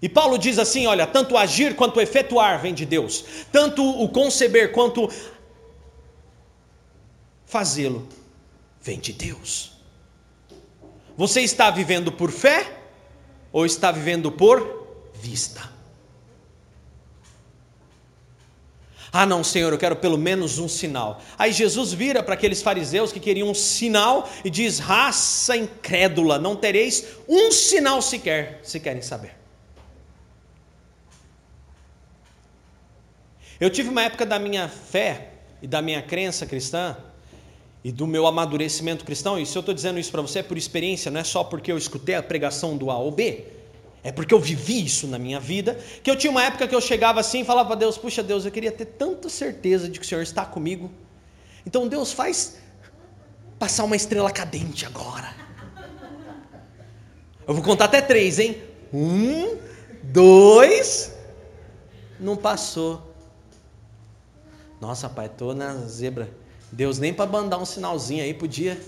[0.00, 4.72] E Paulo diz assim: olha, tanto agir quanto efetuar vem de Deus, tanto o conceber
[4.72, 5.10] quanto
[7.44, 8.08] fazê-lo
[8.80, 9.72] vem de Deus.
[11.16, 12.78] Você está vivendo por fé
[13.52, 14.75] ou está vivendo por
[15.26, 15.76] vista.
[19.12, 21.22] Ah, não, Senhor, eu quero pelo menos um sinal.
[21.38, 26.54] Aí Jesus vira para aqueles fariseus que queriam um sinal e diz: raça incrédula, não
[26.54, 29.34] tereis um sinal sequer, se querem saber.
[33.58, 35.30] Eu tive uma época da minha fé
[35.62, 36.96] e da minha crença cristã
[37.82, 40.58] e do meu amadurecimento cristão, e se eu estou dizendo isso para você é por
[40.58, 43.55] experiência, não é só porque eu escutei a pregação do A ou B
[44.06, 46.80] é porque eu vivi isso na minha vida, que eu tinha uma época que eu
[46.80, 50.06] chegava assim e falava a Deus, puxa Deus, eu queria ter tanta certeza de que
[50.06, 50.92] o Senhor está comigo.
[51.66, 52.58] Então Deus faz
[53.58, 55.34] passar uma estrela cadente agora.
[57.48, 58.62] Eu vou contar até três, hein?
[58.92, 59.58] Um,
[60.04, 61.12] dois,
[62.20, 63.12] não passou.
[64.80, 66.30] Nossa, pai, tô na zebra.
[66.70, 68.80] Deus nem para mandar um sinalzinho aí podia.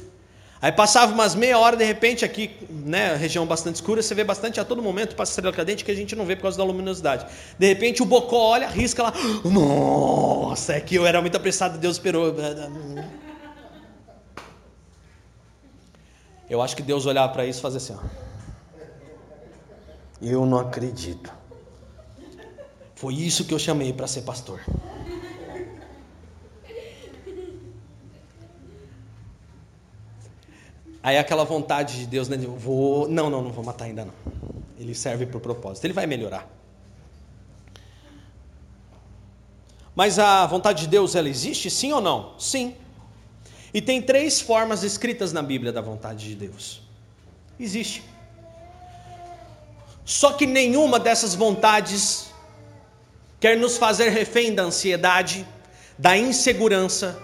[0.60, 4.58] Aí passava umas meia hora, de repente, aqui, né, região bastante escura, você vê bastante
[4.58, 7.26] a todo momento, passa estrela cadente que a gente não vê por causa da luminosidade.
[7.56, 9.12] De repente o bocó olha, risca lá,
[9.44, 12.34] nossa, é que eu era muito apressado, Deus esperou.
[16.50, 18.28] Eu acho que Deus olhava para isso e fazia assim, ó.
[20.20, 21.32] Eu não acredito.
[22.96, 24.60] Foi isso que eu chamei para ser pastor.
[31.08, 32.36] Aí aquela vontade de Deus, né?
[32.36, 34.12] De, vou, não, não, não vou matar ainda não.
[34.78, 35.86] Ele serve para o propósito.
[35.86, 36.46] Ele vai melhorar.
[39.96, 42.38] Mas a vontade de Deus, ela existe, sim ou não?
[42.38, 42.74] Sim.
[43.72, 46.82] E tem três formas escritas na Bíblia da vontade de Deus.
[47.58, 48.02] Existe.
[50.04, 52.30] Só que nenhuma dessas vontades
[53.40, 55.48] quer nos fazer refém da ansiedade,
[55.96, 57.18] da insegurança,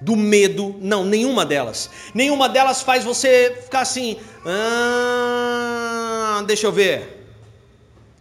[0.00, 0.76] do medo.
[0.80, 1.90] Não, nenhuma delas.
[2.14, 4.16] Nenhuma delas faz você ficar assim.
[4.46, 7.26] Ah, deixa eu ver.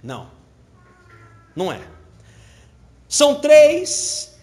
[0.04, 0.30] Não.
[1.56, 1.80] Não é.
[3.08, 4.38] São três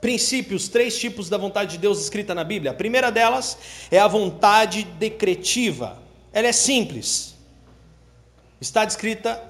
[0.00, 2.72] princípios, três tipos da vontade de Deus escrita na Bíblia.
[2.72, 3.56] A primeira delas
[3.90, 5.98] é a vontade decretiva.
[6.32, 7.34] Ela é simples.
[8.60, 9.42] Está descrita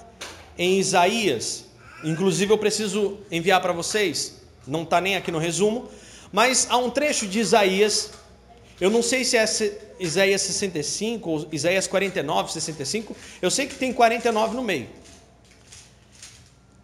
[0.56, 1.64] em Isaías.
[2.04, 4.42] Inclusive eu preciso enviar para vocês.
[4.66, 5.88] Não está nem aqui no resumo.
[6.34, 8.10] Mas há um trecho de Isaías.
[8.80, 9.44] Eu não sei se é
[10.00, 13.16] Isaías 65 ou Isaías 49, 65.
[13.40, 14.88] Eu sei que tem 49 no meio.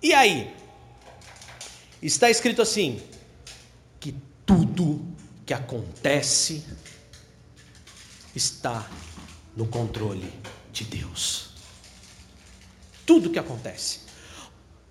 [0.01, 0.55] E aí?
[2.01, 3.03] Está escrito assim:
[3.98, 4.14] que
[4.46, 5.05] tudo
[5.44, 6.64] que acontece
[8.36, 8.88] está
[9.57, 10.32] no controle
[10.72, 11.51] de Deus.
[13.05, 14.03] Tudo que acontece.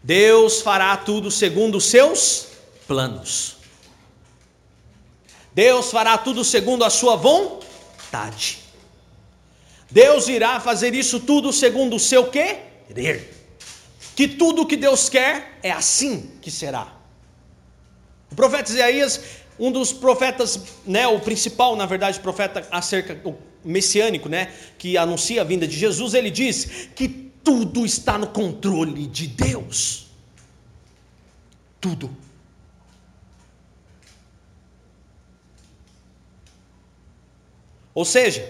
[0.03, 2.47] Deus fará tudo segundo os seus
[2.85, 3.58] planos.
[5.53, 8.59] Deus fará tudo segundo a sua vontade.
[9.89, 13.39] Deus irá fazer isso tudo segundo o seu querer
[14.19, 16.93] que tudo que Deus quer é assim que será.
[18.29, 19.21] O profeta Isaías,
[19.57, 25.39] um dos profetas, né, o principal, na verdade, profeta acerca o messiânico, né, que anuncia
[25.39, 27.07] a vinda de Jesus, ele diz que
[27.41, 30.07] tudo está no controle de Deus.
[31.79, 32.13] Tudo.
[37.99, 38.43] Ou seja,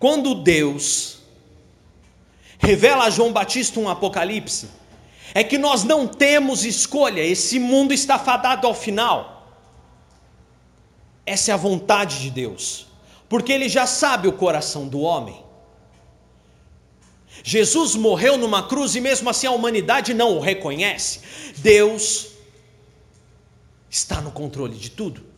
[0.00, 1.18] Quando Deus
[2.58, 4.70] revela a João Batista um apocalipse,
[5.34, 9.46] é que nós não temos escolha, esse mundo está fadado ao final.
[11.26, 12.86] Essa é a vontade de Deus,
[13.28, 15.44] porque Ele já sabe o coração do homem.
[17.44, 21.20] Jesus morreu numa cruz e mesmo assim a humanidade não o reconhece.
[21.58, 22.29] Deus
[23.90, 25.28] está no controle de tudo.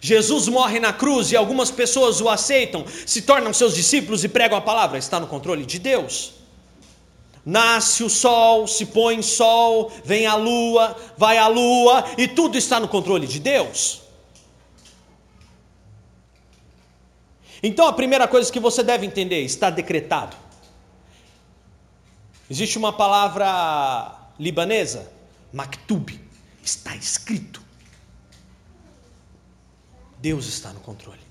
[0.00, 4.56] Jesus morre na cruz e algumas pessoas o aceitam, se tornam seus discípulos e pregam
[4.56, 6.34] a palavra, está no controle de Deus.
[7.44, 12.78] Nasce o sol, se põe sol, vem a lua, vai a lua, e tudo está
[12.78, 14.02] no controle de Deus.
[17.62, 20.36] Então a primeira coisa que você deve entender está decretado.
[22.48, 25.12] Existe uma palavra libanesa,
[25.52, 26.29] maktub,
[26.62, 27.62] está escrito.
[30.18, 31.30] Deus está no controle.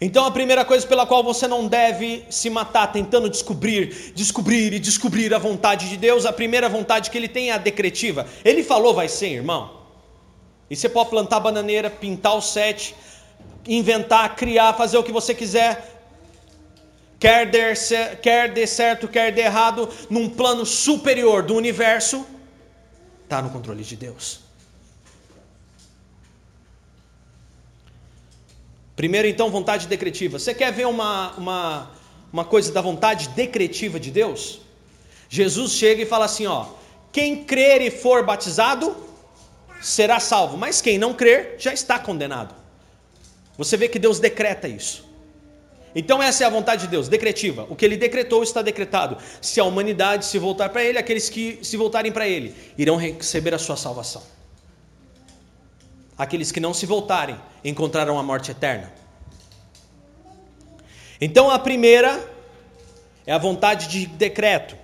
[0.00, 4.78] Então a primeira coisa pela qual você não deve se matar tentando descobrir, descobrir e
[4.78, 8.26] descobrir a vontade de Deus, a primeira vontade que ele tem é a decretiva.
[8.44, 9.80] Ele falou vai ser, irmão.
[10.68, 12.94] E você pode plantar bananeira, pintar o sete,
[13.66, 15.93] inventar, criar, fazer o que você quiser.
[17.18, 17.74] Quer der,
[18.20, 22.26] quer der certo, quer der errado, num plano superior do universo,
[23.22, 24.40] está no controle de Deus.
[28.94, 30.38] Primeiro, então, vontade decretiva.
[30.38, 31.90] Você quer ver uma, uma,
[32.32, 34.60] uma coisa da vontade decretiva de Deus?
[35.28, 36.66] Jesus chega e fala assim: ó,
[37.10, 38.96] quem crer e for batizado
[39.80, 42.54] será salvo, mas quem não crer já está condenado.
[43.58, 45.04] Você vê que Deus decreta isso.
[45.94, 47.66] Então essa é a vontade de Deus, decretiva.
[47.70, 49.16] O que ele decretou está decretado.
[49.40, 53.54] Se a humanidade se voltar para ele, aqueles que se voltarem para ele irão receber
[53.54, 54.22] a sua salvação.
[56.18, 58.92] Aqueles que não se voltarem encontrarão a morte eterna.
[61.20, 62.28] Então a primeira
[63.26, 64.76] é a vontade de decreto.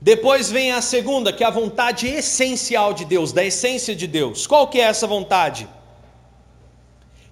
[0.00, 4.46] Depois vem a segunda, que é a vontade essencial de Deus, da essência de Deus.
[4.46, 5.68] Qual que é essa vontade?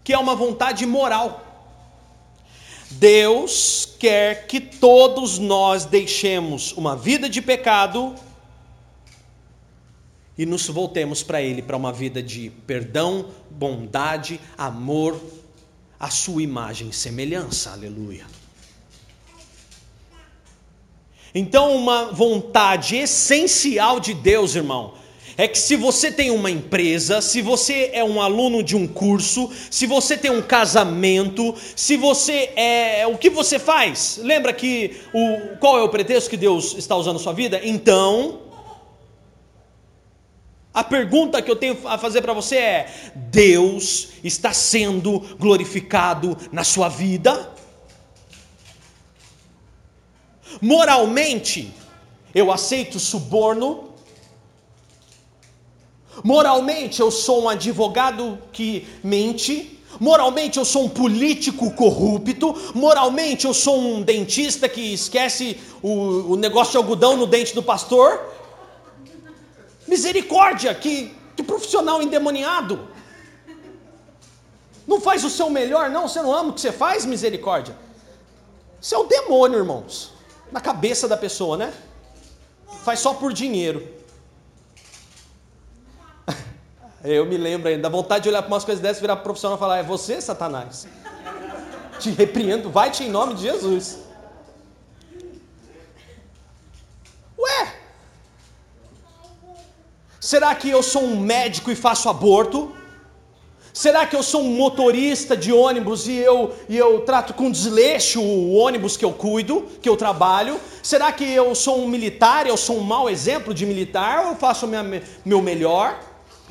[0.07, 1.45] Que é uma vontade moral.
[2.93, 8.15] Deus quer que todos nós deixemos uma vida de pecado
[10.39, 15.21] e nos voltemos para Ele, para uma vida de perdão, bondade, amor,
[15.99, 17.73] a Sua imagem e semelhança.
[17.73, 18.27] Aleluia.
[21.35, 24.95] Então, uma vontade essencial de Deus, irmão,
[25.37, 29.51] é que se você tem uma empresa, se você é um aluno de um curso,
[29.71, 33.07] se você tem um casamento, se você é.
[33.07, 34.19] O que você faz?
[34.23, 37.61] Lembra que o, qual é o pretexto que Deus está usando na sua vida?
[37.63, 38.41] Então,
[40.73, 46.65] a pergunta que eu tenho a fazer para você é: Deus está sendo glorificado na
[46.65, 47.53] sua vida?
[50.63, 51.75] Moralmente,
[52.35, 53.96] eu aceito suborno,
[56.23, 59.81] Moralmente, eu sou um advogado que mente.
[60.01, 62.55] Moralmente, eu sou um político corrupto.
[62.75, 67.63] Moralmente, eu sou um dentista que esquece o, o negócio de algodão no dente do
[67.63, 68.21] pastor.
[69.87, 72.89] Misericórdia, que, que profissional endemoniado.
[74.87, 76.09] Não faz o seu melhor, não.
[76.09, 77.77] Você não ama o que você faz, misericórdia.
[78.81, 80.13] Isso é o demônio, irmãos.
[80.53, 81.73] Na cabeça da pessoa, né?
[82.85, 83.87] Faz só por dinheiro.
[87.09, 89.61] Eu me lembro ainda, da vontade de olhar para umas coisas dessas, virar profissional e
[89.61, 90.89] falar: É você, Satanás?
[92.01, 94.01] Te repreendo, vai-te em nome de Jesus.
[97.39, 97.75] Ué,
[100.19, 102.75] será que eu sou um médico e faço aborto?
[103.73, 108.21] Será que eu sou um motorista de ônibus e eu, e eu trato com desleixo
[108.21, 110.59] o ônibus que eu cuido, que eu trabalho?
[110.83, 114.37] Será que eu sou um militar, eu sou um mau exemplo de militar ou eu
[114.37, 114.83] faço minha,
[115.25, 116.01] meu melhor?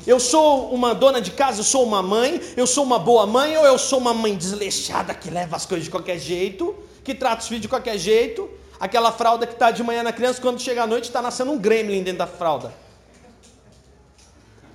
[0.04, 3.56] Eu sou uma dona de casa, eu sou uma mãe, eu sou uma boa mãe
[3.56, 6.74] ou eu sou uma mãe desleixada que leva as coisas de qualquer jeito,
[7.04, 8.48] que trata os filhos de qualquer jeito?
[8.78, 11.58] Aquela fralda que está de manhã na criança, quando chega à noite está nascendo um
[11.58, 12.74] gremlin dentro da fralda.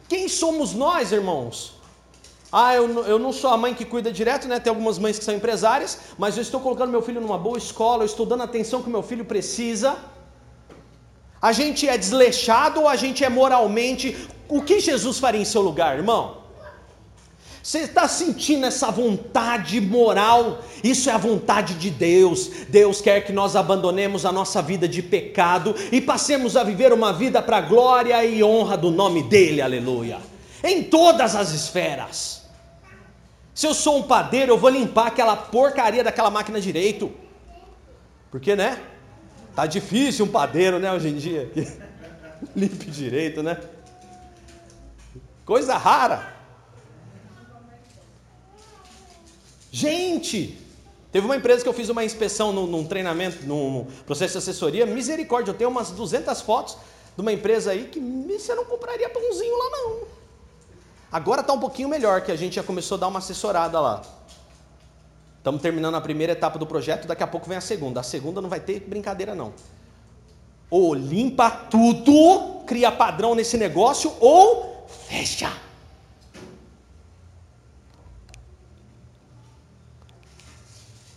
[0.10, 1.74] Quem somos nós, irmãos?
[2.52, 4.60] Ah, eu, eu não sou a mãe que cuida direto, né?
[4.60, 8.04] Tem algumas mães que são empresárias, mas eu estou colocando meu filho numa boa escola,
[8.04, 9.98] eu estou dando a atenção que meu filho precisa.
[11.42, 14.28] A gente é desleixado ou a gente é moralmente.
[14.48, 16.42] O que Jesus faria em seu lugar, irmão?
[17.64, 20.64] Você está sentindo essa vontade moral?
[20.84, 22.48] Isso é a vontade de Deus.
[22.70, 27.14] Deus quer que nós abandonemos a nossa vida de pecado e passemos a viver uma
[27.14, 30.20] vida para a glória e honra do nome dEle, aleluia.
[30.64, 32.42] Em todas as esferas.
[33.54, 37.12] Se eu sou um padeiro, eu vou limpar aquela porcaria daquela máquina direito.
[38.32, 38.80] Porque, né?
[39.56, 41.52] Tá difícil um padeiro, né, hoje em dia.
[42.56, 43.60] Limpe direito, né?
[45.46, 46.34] Coisa rara.
[49.72, 50.58] Gente,
[51.12, 54.86] teve uma empresa que eu fiz uma inspeção num, num treinamento, num processo de assessoria.
[54.86, 56.78] Misericórdia, eu tenho umas 200 fotos
[57.16, 60.02] de uma empresa aí que você não compraria pãozinho lá, não.
[61.12, 64.02] Agora está um pouquinho melhor, que a gente já começou a dar uma assessorada lá.
[65.42, 68.00] Estamos terminando a primeira etapa do projeto, daqui a pouco vem a segunda.
[68.00, 69.52] A segunda não vai ter brincadeira, não.
[70.70, 75.52] Ou limpa tudo, cria padrão nesse negócio, ou fecha.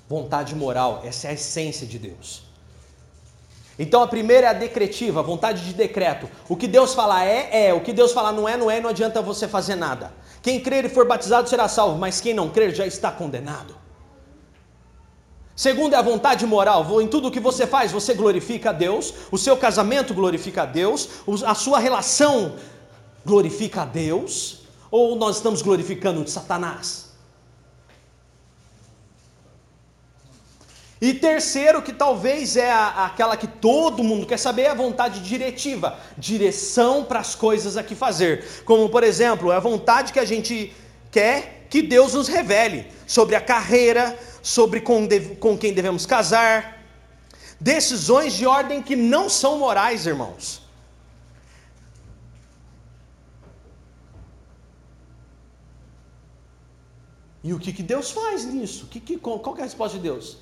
[0.08, 2.44] Vontade moral, essa é a essência de Deus.
[3.78, 6.30] Então a primeira é a decretiva, vontade de decreto.
[6.48, 7.74] O que Deus falar é, é.
[7.74, 10.14] O que Deus falar não é, não é, não adianta você fazer nada.
[10.40, 13.83] Quem crer e for batizado será salvo, mas quem não crer já está condenado.
[15.56, 19.38] Segundo é a vontade moral, em tudo que você faz, você glorifica a Deus, o
[19.38, 21.08] seu casamento glorifica a Deus,
[21.46, 22.56] a sua relação
[23.24, 27.04] glorifica a Deus, ou nós estamos glorificando Satanás?
[31.00, 35.20] E terceiro, que talvez é a, aquela que todo mundo quer saber, é a vontade
[35.20, 38.62] diretiva, direção para as coisas a que fazer.
[38.64, 40.72] Como, por exemplo, é a vontade que a gente
[41.10, 45.08] quer que Deus nos revele sobre a carreira, sobre com,
[45.40, 46.80] com quem devemos casar.
[47.58, 50.62] Decisões de ordem que não são morais, irmãos.
[57.42, 58.86] E o que, que Deus faz nisso?
[58.86, 60.38] Que, que, qual é a resposta de Deus?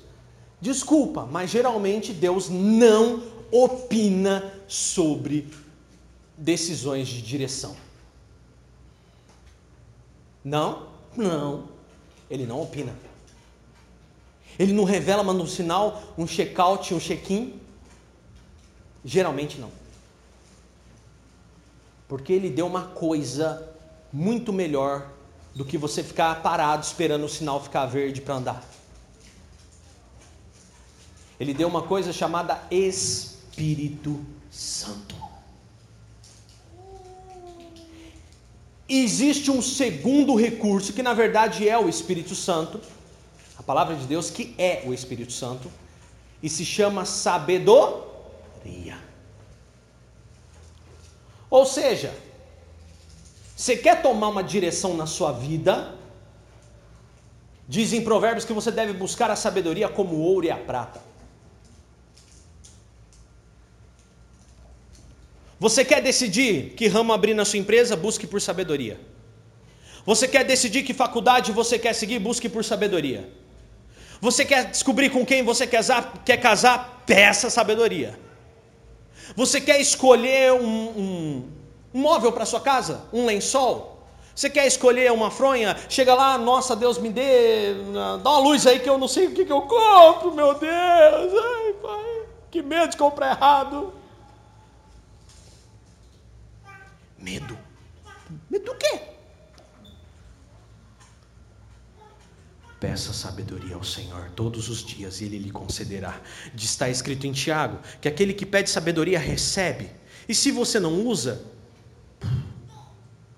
[0.61, 5.51] Desculpa, mas geralmente Deus não opina sobre
[6.37, 7.75] decisões de direção.
[10.45, 11.69] Não, não.
[12.29, 12.95] Ele não opina.
[14.57, 17.59] Ele não revela, manda um sinal, um check-out, um check-in.
[19.03, 19.71] Geralmente não.
[22.07, 23.67] Porque ele deu uma coisa
[24.11, 25.09] muito melhor
[25.55, 28.63] do que você ficar parado esperando o sinal ficar verde para andar.
[31.39, 35.22] Ele deu uma coisa chamada Espírito Santo.
[38.95, 42.79] Existe um segundo recurso que na verdade é o Espírito Santo,
[43.57, 45.71] a palavra de Deus que é o Espírito Santo,
[46.43, 48.99] e se chama sabedoria.
[51.49, 52.13] Ou seja,
[53.55, 55.95] você quer tomar uma direção na sua vida?
[57.67, 61.01] Diz em Provérbios que você deve buscar a sabedoria como o ouro e a prata.
[65.59, 67.95] Você quer decidir que ramo abrir na sua empresa?
[67.95, 68.99] Busque por sabedoria.
[70.05, 72.19] Você quer decidir que faculdade você quer seguir?
[72.19, 73.29] Busque por sabedoria.
[74.19, 76.23] Você quer descobrir com quem você quer casar?
[76.25, 77.03] Quer casar?
[77.05, 78.19] Peça sabedoria.
[79.35, 81.49] Você quer escolher um, um,
[81.93, 83.05] Um móvel para sua casa?
[83.13, 83.93] Um lençol?
[84.35, 85.77] Você quer escolher uma fronha?
[85.87, 87.75] Chega lá, nossa, Deus me dê,
[88.23, 90.71] dá uma luz aí que eu não sei o que, que eu compro, meu Deus.
[90.71, 93.93] Ai, pai, que medo de comprar errado.
[97.23, 97.57] Medo.
[98.49, 98.99] Medo do quê?
[102.81, 106.19] Peça sabedoria ao Senhor todos os dias e Ele lhe concederá.
[106.53, 109.89] Está escrito em Tiago que aquele que pede sabedoria recebe.
[110.27, 111.45] E se você não usa,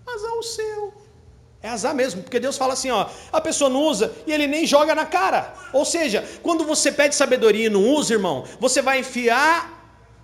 [0.07, 0.93] azar o seu.
[1.61, 4.65] É azar mesmo, porque Deus fala assim: ó, a pessoa não usa e ele nem
[4.65, 5.53] joga na cara.
[5.71, 9.75] Ou seja, quando você pede sabedoria e não usa, irmão, você vai enfiar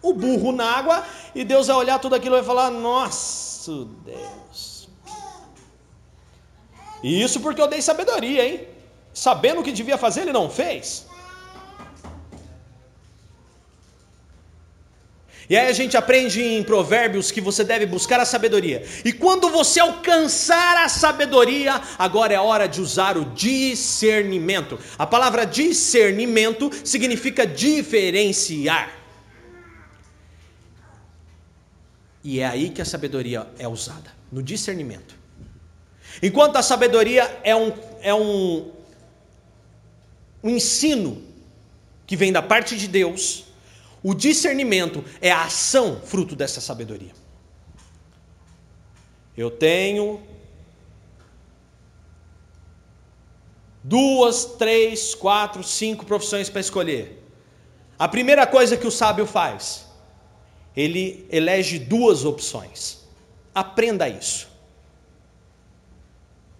[0.01, 1.05] o burro na água
[1.35, 4.89] e Deus vai olhar tudo aquilo e vai falar: nossa, Deus.
[7.03, 8.67] E isso porque eu dei sabedoria, hein?
[9.13, 11.05] sabendo o que devia fazer, ele não fez.
[15.49, 18.85] E aí a gente aprende em Provérbios que você deve buscar a sabedoria.
[19.03, 24.79] E quando você alcançar a sabedoria, agora é hora de usar o discernimento.
[24.97, 29.00] A palavra discernimento significa diferenciar.
[32.23, 35.15] E é aí que a sabedoria é usada, no discernimento.
[36.21, 38.71] Enquanto a sabedoria é um, é um
[40.43, 41.21] o ensino
[42.05, 43.45] que vem da parte de Deus,
[44.03, 47.11] o discernimento é a ação fruto dessa sabedoria.
[49.37, 50.21] Eu tenho
[53.83, 57.23] duas, três, quatro, cinco profissões para escolher.
[57.97, 59.85] A primeira coisa que o sábio faz,
[60.75, 62.99] ele elege duas opções.
[63.53, 64.49] Aprenda isso.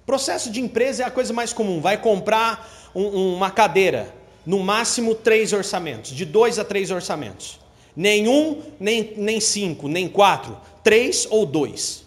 [0.06, 1.80] Processo de empresa é a coisa mais comum.
[1.80, 4.14] Vai comprar um, uma cadeira,
[4.46, 7.60] no máximo três orçamentos, de dois a três orçamentos.
[7.96, 12.01] Nenhum, nem, nem cinco, nem quatro, três ou dois.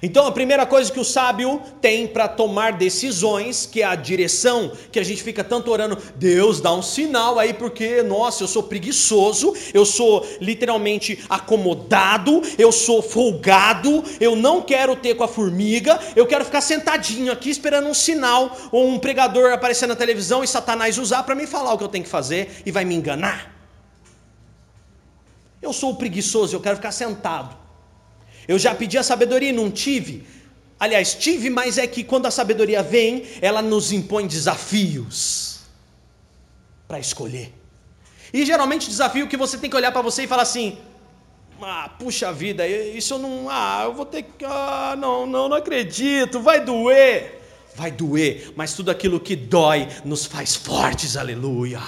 [0.00, 4.72] Então a primeira coisa que o sábio tem para tomar decisões, que é a direção,
[4.90, 8.62] que a gente fica tanto orando, Deus dá um sinal aí, porque, nossa, eu sou
[8.62, 15.98] preguiçoso, eu sou literalmente acomodado, eu sou folgado, eu não quero ter com a formiga,
[16.14, 20.48] eu quero ficar sentadinho aqui esperando um sinal ou um pregador aparecer na televisão e
[20.48, 23.52] Satanás usar para me falar o que eu tenho que fazer e vai me enganar.
[25.60, 27.61] Eu sou preguiçoso, eu quero ficar sentado.
[28.46, 30.24] Eu já pedi a sabedoria e não tive.
[30.78, 35.60] Aliás, tive, mas é que quando a sabedoria vem, ela nos impõe desafios
[36.88, 37.54] para escolher.
[38.32, 40.78] E geralmente desafio que você tem que olhar para você e falar assim:
[41.60, 45.56] "Ah, puxa vida, isso eu não, ah, eu vou ter que, ah, não, não, não
[45.56, 47.40] acredito, vai doer".
[47.74, 51.16] Vai doer, mas tudo aquilo que dói nos faz fortes.
[51.16, 51.80] Aleluia.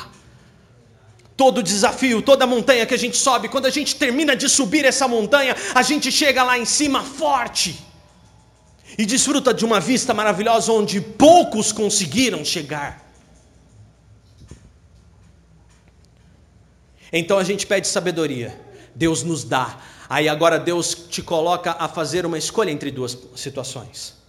[1.37, 5.09] Todo desafio, toda montanha que a gente sobe, quando a gente termina de subir essa
[5.09, 7.76] montanha, a gente chega lá em cima forte
[8.97, 13.03] e desfruta de uma vista maravilhosa onde poucos conseguiram chegar.
[17.12, 18.61] Então a gente pede sabedoria,
[18.95, 19.80] Deus nos dá.
[20.09, 24.24] Aí agora Deus te coloca a fazer uma escolha entre duas situações.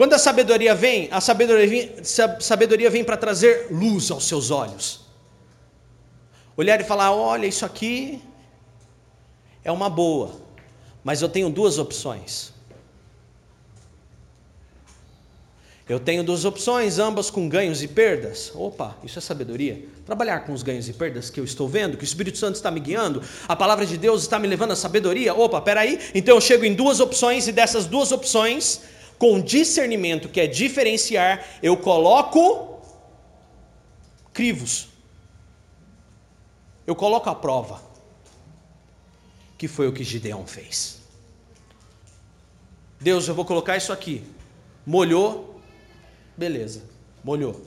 [0.00, 1.92] Quando a sabedoria vem, a sabedoria vem,
[2.40, 5.02] sabedoria vem para trazer luz aos seus olhos.
[6.56, 8.18] Olhar e falar: olha, isso aqui
[9.62, 10.40] é uma boa,
[11.04, 12.50] mas eu tenho duas opções.
[15.86, 18.52] Eu tenho duas opções, ambas com ganhos e perdas.
[18.54, 19.84] Opa, isso é sabedoria.
[20.06, 22.70] Trabalhar com os ganhos e perdas que eu estou vendo, que o Espírito Santo está
[22.70, 25.34] me guiando, a palavra de Deus está me levando à sabedoria.
[25.34, 26.00] Opa, peraí.
[26.14, 28.80] Então eu chego em duas opções e dessas duas opções
[29.20, 32.80] com discernimento, que é diferenciar, eu coloco
[34.32, 34.88] crivos.
[36.86, 37.82] Eu coloco a prova.
[39.58, 41.02] Que foi o que Gideão fez.
[42.98, 44.24] Deus, eu vou colocar isso aqui.
[44.86, 45.60] Molhou,
[46.34, 46.82] beleza,
[47.22, 47.60] molhou.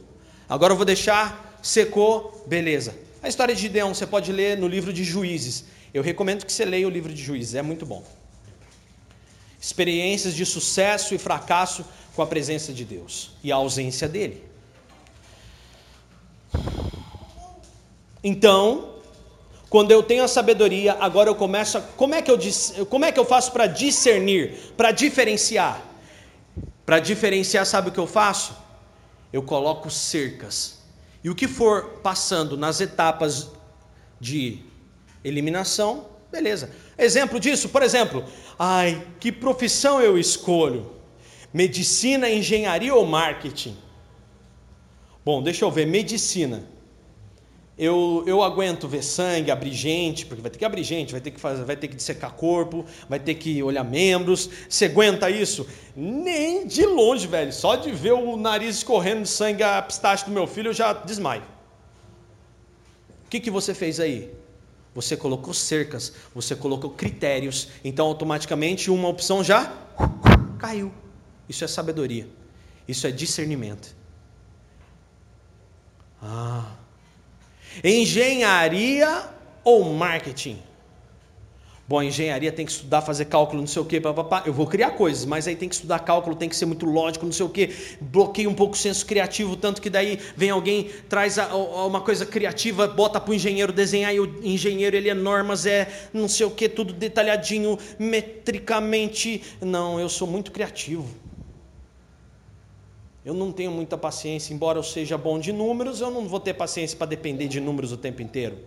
[0.49, 2.97] Agora eu vou deixar, secou, beleza.
[3.21, 5.65] A história de Gideão você pode ler no livro de Juízes.
[5.93, 8.03] Eu recomendo que você leia o livro de Juízes, é muito bom
[9.63, 14.43] experiências de sucesso e fracasso com a presença de Deus e a ausência dele.
[18.21, 18.95] Então,
[19.69, 22.37] quando eu tenho a sabedoria, agora eu começo a, como é que eu
[22.87, 25.81] como é que eu faço para discernir, para diferenciar?
[26.85, 28.53] Para diferenciar, sabe o que eu faço?
[29.31, 30.79] Eu coloco cercas.
[31.23, 33.49] E o que for passando nas etapas
[34.19, 34.59] de
[35.23, 36.71] eliminação, beleza.
[36.97, 38.25] Exemplo disso, por exemplo,
[38.57, 40.91] ai, que profissão eu escolho?
[41.53, 43.77] Medicina, engenharia ou marketing?
[45.23, 46.63] Bom, deixa eu ver, medicina.
[47.77, 51.29] eu, eu aguento ver sangue, abrir gente, porque vai ter que abrir gente, vai ter
[51.29, 54.49] que fazer, vai ter que dissecar corpo, vai ter que olhar membros.
[54.67, 55.67] Você aguenta isso?
[55.95, 57.53] Nem de longe, velho.
[57.53, 61.43] Só de ver o nariz escorrendo sangue a pistache do meu filho, eu já desmaio.
[63.25, 64.42] O que, que você fez aí?
[64.95, 69.73] Você colocou cercas, você colocou critérios, então automaticamente uma opção já
[70.59, 70.91] caiu.
[71.49, 72.27] Isso é sabedoria.
[72.87, 73.95] Isso é discernimento.
[76.21, 76.75] Ah.
[77.83, 79.29] Engenharia
[79.63, 80.61] ou marketing?
[81.85, 84.43] Bom, engenharia tem que estudar, fazer cálculo, não sei o quê, papapá.
[84.45, 87.25] Eu vou criar coisas, mas aí tem que estudar cálculo, tem que ser muito lógico,
[87.25, 87.71] não sei o quê.
[87.99, 91.99] Bloqueia um pouco o senso criativo, tanto que daí vem alguém, traz a, a, uma
[91.99, 96.29] coisa criativa, bota para o engenheiro desenhar, e o engenheiro ele é normas, é não
[96.29, 99.43] sei o quê, tudo detalhadinho, metricamente.
[99.59, 101.05] Não, eu sou muito criativo.
[103.25, 106.53] Eu não tenho muita paciência, embora eu seja bom de números, eu não vou ter
[106.53, 108.57] paciência para depender de números o tempo inteiro.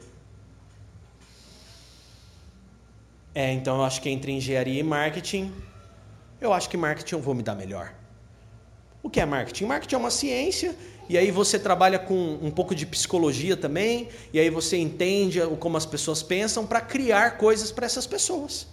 [3.36, 5.52] É, então eu acho que entre engenharia e marketing,
[6.40, 7.92] eu acho que marketing eu vou me dar melhor.
[9.02, 9.66] O que é marketing?
[9.66, 10.74] Marketing é uma ciência,
[11.06, 15.76] e aí você trabalha com um pouco de psicologia também, e aí você entende como
[15.76, 18.68] as pessoas pensam para criar coisas para essas pessoas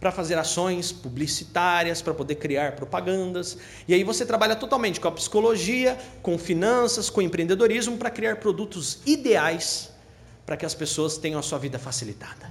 [0.00, 3.56] para fazer ações publicitárias, para poder criar propagandas.
[3.86, 8.98] E aí você trabalha totalmente com a psicologia, com finanças, com empreendedorismo para criar produtos
[9.06, 9.92] ideais
[10.44, 12.50] para que as pessoas tenham a sua vida facilitada.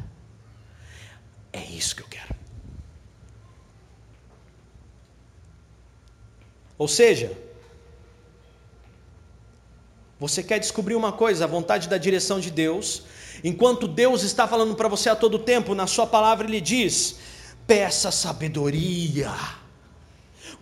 [1.53, 2.33] É isso que eu quero.
[6.77, 7.31] Ou seja,
[10.19, 13.03] você quer descobrir uma coisa, a vontade da direção de Deus,
[13.43, 17.17] enquanto Deus está falando para você a todo tempo, na sua palavra ele diz:
[17.67, 19.60] peça sabedoria.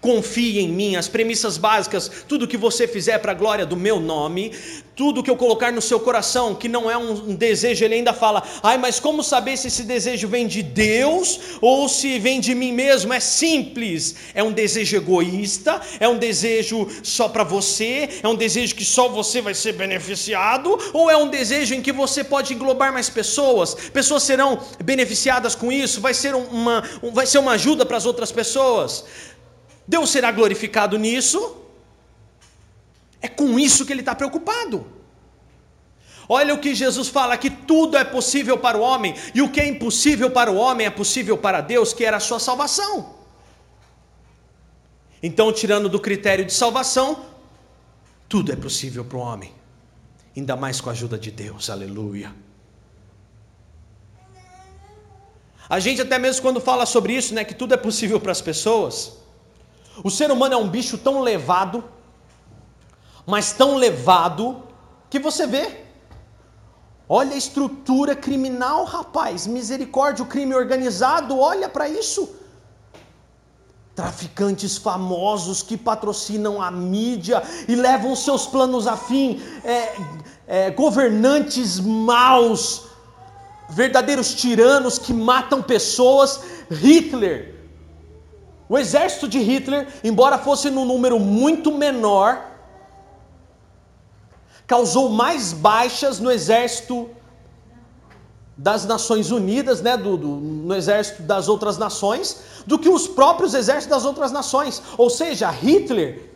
[0.02, 4.00] Confie em mim, as premissas básicas, tudo que você fizer para a glória do meu
[4.00, 4.54] nome,
[5.00, 8.44] tudo que eu colocar no seu coração, que não é um, desejo, ele ainda fala:
[8.62, 12.74] ai, mas como saber se esse desejo vem de Deus ou se vem de mim
[12.74, 13.14] mesmo?
[13.14, 18.76] É simples, é um desejo egoísta, é um desejo só para você, é um desejo
[18.76, 22.92] que só você vai ser beneficiado, ou é um desejo em que você pode englobar
[22.92, 26.84] mais pessoas, pessoas serão beneficiadas com isso, vai ser uma,
[27.14, 29.06] vai ser uma ajuda para as outras pessoas.
[29.90, 31.58] Deus será glorificado nisso.
[33.20, 34.86] É com isso que ele está preocupado.
[36.38, 39.60] Olha o que Jesus fala: que tudo é possível para o homem, e o que
[39.60, 43.16] é impossível para o homem é possível para Deus, que era a sua salvação.
[45.24, 47.26] Então, tirando do critério de salvação,
[48.30, 49.52] tudo é possível para o homem,
[50.38, 52.32] ainda mais com a ajuda de Deus, aleluia.
[55.68, 58.42] A gente, até mesmo quando fala sobre isso, né, que tudo é possível para as
[58.42, 59.20] pessoas,
[60.04, 61.84] o ser humano é um bicho tão levado,
[63.26, 64.64] mas tão levado,
[65.10, 65.86] que você vê.
[67.08, 72.36] Olha a estrutura criminal, rapaz, misericórdia, o crime organizado, olha para isso.
[73.96, 79.96] Traficantes famosos que patrocinam a mídia e levam seus planos a fim, é,
[80.48, 82.86] é, governantes maus,
[83.72, 86.42] verdadeiros tiranos que matam pessoas.
[86.70, 87.59] Hitler,
[88.70, 92.46] o exército de Hitler, embora fosse num número muito menor,
[94.68, 97.10] causou mais baixas no exército
[98.56, 103.56] das Nações Unidas, né, do, do, no exército das outras nações, do que os próprios
[103.56, 104.84] exércitos das outras nações.
[105.00, 106.30] Ou seja, Hitler,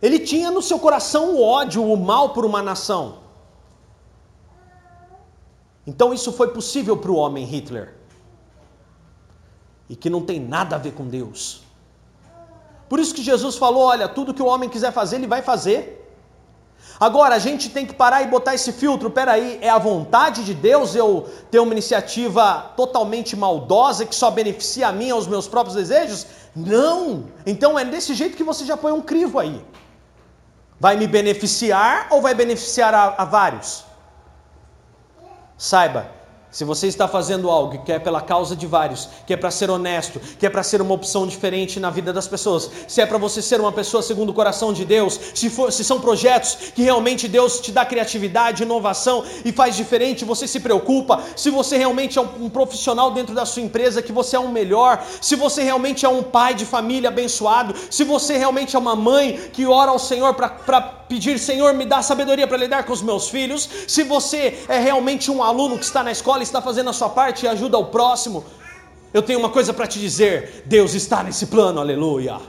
[0.00, 3.18] ele tinha no seu coração o ódio, o mal por uma nação.
[5.86, 8.01] Então isso foi possível para o homem Hitler
[9.88, 11.62] e que não tem nada a ver com Deus.
[12.88, 15.98] Por isso que Jesus falou: olha, tudo que o homem quiser fazer, ele vai fazer.
[17.00, 19.10] Agora, a gente tem que parar e botar esse filtro.
[19.10, 24.88] Peraí, é a vontade de Deus eu ter uma iniciativa totalmente maldosa que só beneficia
[24.88, 26.26] a mim aos meus próprios desejos?
[26.54, 27.24] Não!
[27.46, 29.64] Então é desse jeito que você já põe um crivo aí.
[30.78, 33.84] Vai me beneficiar ou vai beneficiar a, a vários?
[35.56, 36.10] Saiba,
[36.52, 39.70] se você está fazendo algo que é pela causa de vários, que é para ser
[39.70, 43.16] honesto, que é para ser uma opção diferente na vida das pessoas, se é para
[43.16, 46.82] você ser uma pessoa segundo o coração de Deus, se, for, se são projetos que
[46.82, 52.18] realmente Deus te dá criatividade, inovação e faz diferente, você se preocupa, se você realmente
[52.18, 55.62] é um, um profissional dentro da sua empresa, que você é um melhor, se você
[55.62, 59.90] realmente é um pai de família abençoado, se você realmente é uma mãe que ora
[59.90, 60.50] ao Senhor para
[61.12, 63.68] pedir, Senhor, me dá sabedoria para lidar com os meus filhos.
[63.86, 67.44] Se você é realmente um aluno que está na escola, está fazendo a sua parte
[67.44, 68.44] e ajuda o próximo,
[69.14, 72.40] eu tenho uma coisa para te dizer: Deus está nesse plano, aleluia.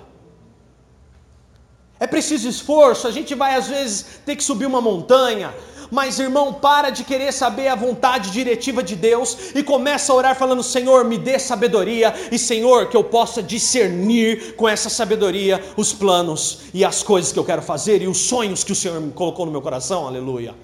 [1.99, 5.53] É preciso esforço, a gente vai às vezes ter que subir uma montanha,
[5.93, 10.35] Mas irmão, para de querer saber a vontade diretiva de Deus e começa a orar
[10.35, 15.93] falando: Senhor, me dê sabedoria e Senhor, que eu possa discernir com essa sabedoria os
[15.93, 19.45] planos e as coisas que eu quero fazer e os sonhos que o Senhor colocou
[19.45, 20.07] no meu coração.
[20.07, 20.55] Aleluia.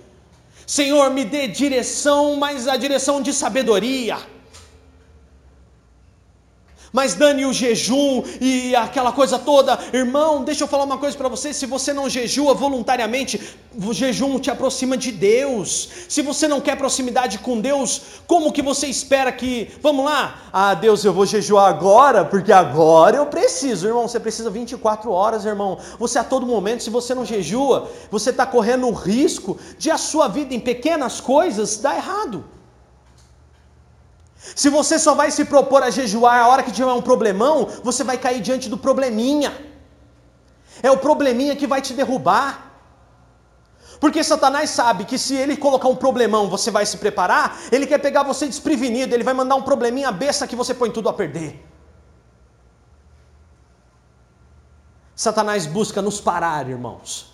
[0.69, 4.17] Senhor, me dê direção, mas a direção de sabedoria.
[6.91, 11.29] Mas Dani, o jejum e aquela coisa toda, irmão, deixa eu falar uma coisa para
[11.29, 13.39] você: se você não jejua voluntariamente,
[13.77, 15.89] o jejum te aproxima de Deus.
[16.07, 20.73] Se você não quer proximidade com Deus, como que você espera que, vamos lá, ah,
[20.73, 24.07] Deus, eu vou jejuar agora, porque agora eu preciso, irmão.
[24.07, 25.77] Você precisa 24 horas, irmão.
[25.99, 29.97] Você a todo momento, se você não jejua, você está correndo o risco de a
[29.97, 32.43] sua vida em pequenas coisas dar errado.
[34.39, 38.03] Se você só vai se propor a jejuar a hora que tiver um problemão, você
[38.05, 39.51] vai cair diante do probleminha.
[40.81, 42.67] É o probleminha que vai te derrubar.
[43.99, 47.97] Porque Satanás sabe que se ele colocar um problemão, você vai se preparar, ele quer
[47.97, 51.65] pegar você desprevenido, ele vai mandar um probleminha besta que você põe tudo a perder.
[55.13, 57.33] Satanás busca nos parar, irmãos.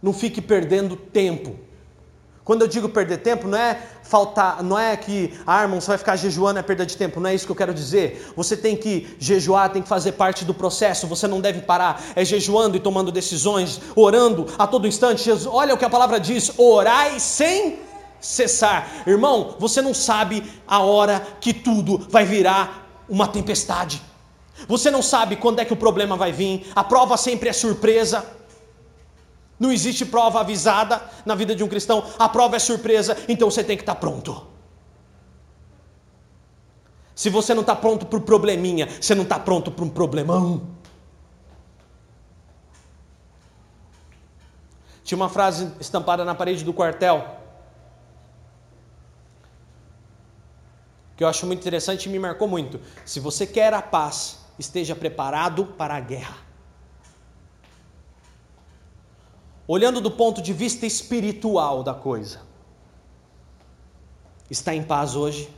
[0.00, 1.67] Não fique perdendo tempo
[2.48, 5.98] quando eu digo perder tempo, não é faltar, não é que, ah, irmão, você vai
[5.98, 8.32] ficar jejuando é perda de tempo, não é isso que eu quero dizer.
[8.34, 12.24] Você tem que jejuar, tem que fazer parte do processo, você não deve parar, é
[12.24, 15.22] jejuando e tomando decisões, orando a todo instante.
[15.22, 17.80] Jesus, olha o que a palavra diz: orai sem
[18.18, 18.88] cessar.
[19.06, 24.00] Irmão, você não sabe a hora que tudo vai virar uma tempestade.
[24.66, 28.37] Você não sabe quando é que o problema vai vir, a prova sempre é surpresa.
[29.58, 33.64] Não existe prova avisada na vida de um cristão, a prova é surpresa, então você
[33.64, 34.46] tem que estar pronto.
[37.14, 40.68] Se você não está pronto para o probleminha, você não está pronto para um problemão.
[45.02, 47.38] Tinha uma frase estampada na parede do quartel
[51.16, 52.80] que eu acho muito interessante e me marcou muito.
[53.04, 56.47] Se você quer a paz, esteja preparado para a guerra.
[59.68, 62.40] Olhando do ponto de vista espiritual da coisa.
[64.50, 65.50] Está em paz hoje?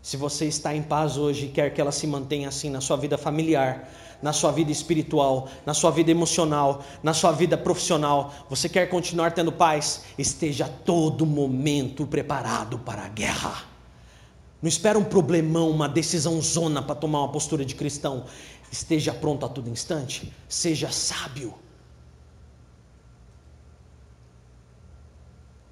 [0.00, 2.96] Se você está em paz hoje e quer que ela se mantenha assim na sua
[2.96, 3.90] vida familiar,
[4.22, 9.32] na sua vida espiritual, na sua vida emocional, na sua vida profissional, você quer continuar
[9.32, 10.04] tendo paz?
[10.16, 13.64] Esteja todo momento preparado para a guerra.
[14.62, 18.24] Não espera um problemão, uma decisão zona para tomar uma postura de cristão.
[18.70, 20.32] Esteja pronto a todo instante.
[20.48, 21.54] Seja sábio.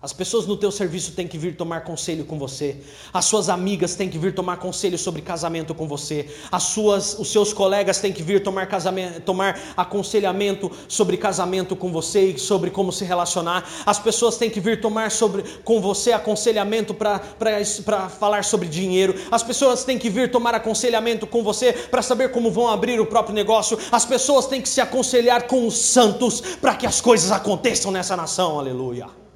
[0.00, 2.76] As pessoas no teu serviço têm que vir tomar conselho com você.
[3.12, 6.28] As suas amigas têm que vir tomar conselho sobre casamento com você.
[6.52, 11.90] As suas, os seus colegas têm que vir tomar, casamento, tomar aconselhamento sobre casamento com
[11.90, 13.68] você e sobre como se relacionar.
[13.84, 19.16] As pessoas têm que vir tomar sobre, com você aconselhamento para falar sobre dinheiro.
[19.32, 23.06] As pessoas têm que vir tomar aconselhamento com você para saber como vão abrir o
[23.06, 23.76] próprio negócio.
[23.90, 28.16] As pessoas têm que se aconselhar com os santos para que as coisas aconteçam nessa
[28.16, 28.60] nação.
[28.60, 29.27] Aleluia.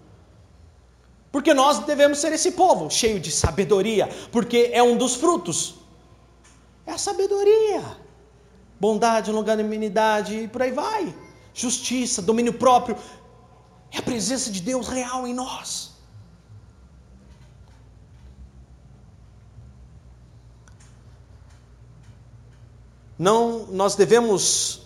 [1.32, 5.76] Porque nós devemos ser esse povo cheio de sabedoria, porque é um dos frutos.
[6.84, 7.82] É a sabedoria.
[8.78, 11.14] Bondade, longanimidade e por aí vai.
[11.54, 12.98] Justiça, domínio próprio.
[13.90, 15.92] É a presença de Deus real em nós.
[23.18, 24.82] Não, nós devemos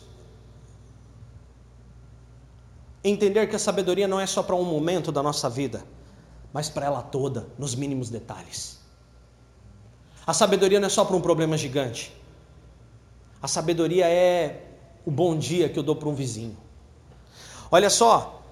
[3.02, 5.82] entender que a sabedoria não é só para um momento da nossa vida
[6.56, 8.78] mas para ela toda, nos mínimos detalhes.
[10.26, 12.16] A sabedoria não é só para um problema gigante.
[13.42, 14.64] A sabedoria é
[15.04, 16.56] o bom dia que eu dou para um vizinho.
[17.70, 18.42] Olha só.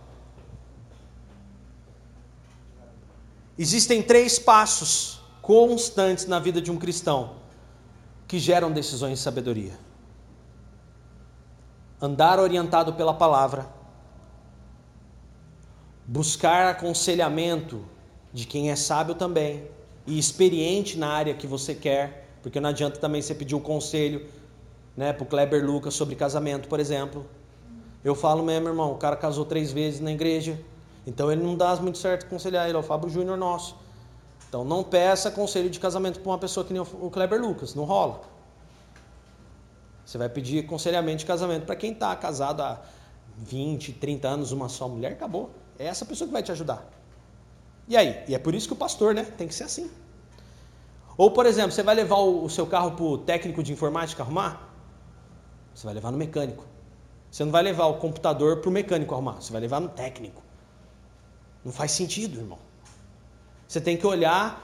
[3.59, 7.37] Existem três passos constantes na vida de um cristão
[8.29, 9.79] que geram decisões de sabedoria:
[11.99, 13.67] andar orientado pela palavra,
[16.07, 17.94] buscar aconselhamento
[18.35, 19.65] de quem é sábio também
[20.05, 24.27] e experiente na área que você quer, porque não adianta também você pedir um conselho
[24.97, 27.25] né, para o Kleber Lucas sobre casamento, por exemplo.
[28.05, 30.61] Eu falo mesmo, irmão, o cara casou três vezes na igreja,
[31.07, 33.77] então ele não dá muito certo aconselhar ele, é o Fábio Júnior nosso.
[34.49, 37.85] Então não peça conselho de casamento para uma pessoa que nem o Kleber Lucas, não
[37.85, 38.21] rola.
[40.05, 42.83] Você vai pedir aconselhamento de casamento para quem está casado há
[43.39, 45.51] 20, 30 anos, uma só mulher, acabou.
[45.79, 46.94] É essa pessoa que vai te ajudar.
[47.89, 48.25] E aí?
[48.29, 49.25] E é por isso que o pastor, né?
[49.25, 49.91] Tem que ser assim.
[51.17, 54.71] Ou, por exemplo, você vai levar o seu carro para o técnico de informática arrumar?
[55.75, 56.65] Você vai levar no mecânico.
[57.31, 60.43] Você não vai levar o computador para o mecânico arrumar, você vai levar no técnico.
[61.65, 62.59] Não faz sentido, irmão.
[63.67, 64.63] Você tem que olhar,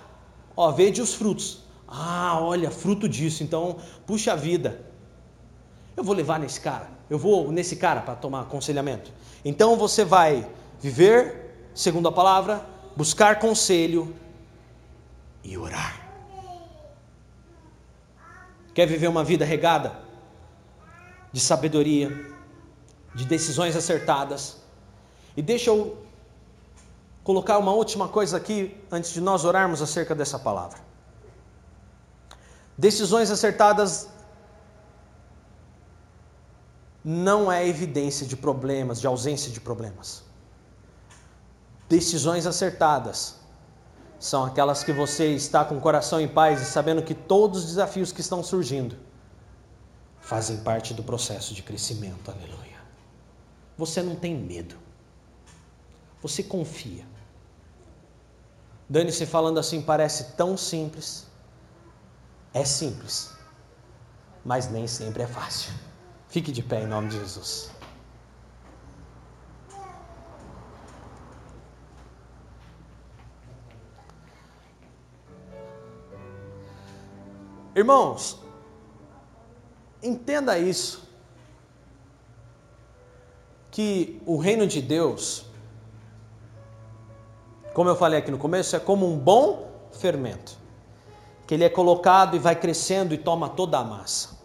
[0.56, 1.64] ó, vede os frutos.
[1.88, 3.42] Ah, olha, fruto disso.
[3.42, 4.80] Então, puxa vida.
[5.96, 6.88] Eu vou levar nesse cara.
[7.08, 9.10] Eu vou nesse cara para tomar aconselhamento.
[9.44, 10.48] Então você vai
[10.80, 12.64] viver segundo a palavra,
[12.96, 14.14] buscar conselho
[15.42, 16.00] e orar.
[18.74, 19.98] Quer viver uma vida regada
[21.32, 22.10] de sabedoria,
[23.14, 24.58] de decisões acertadas?
[25.36, 25.98] E deixa eu
[27.24, 30.78] colocar uma última coisa aqui antes de nós orarmos acerca dessa palavra.
[32.76, 34.08] Decisões acertadas
[37.04, 40.22] não é evidência de problemas, de ausência de problemas.
[41.90, 43.34] Decisões acertadas
[44.16, 47.66] são aquelas que você está com o coração em paz e sabendo que todos os
[47.66, 48.96] desafios que estão surgindo
[50.20, 52.30] fazem parte do processo de crescimento.
[52.30, 52.78] Aleluia.
[53.76, 54.76] Você não tem medo.
[56.22, 57.04] Você confia.
[58.88, 61.26] Dane-se falando assim parece tão simples.
[62.54, 63.32] É simples,
[64.44, 65.72] mas nem sempre é fácil.
[66.28, 67.79] Fique de pé em nome de Jesus.
[77.74, 78.40] Irmãos,
[80.02, 81.08] entenda isso.
[83.70, 85.46] Que o reino de Deus,
[87.72, 90.58] como eu falei aqui no começo, é como um bom fermento,
[91.46, 94.40] que ele é colocado e vai crescendo e toma toda a massa.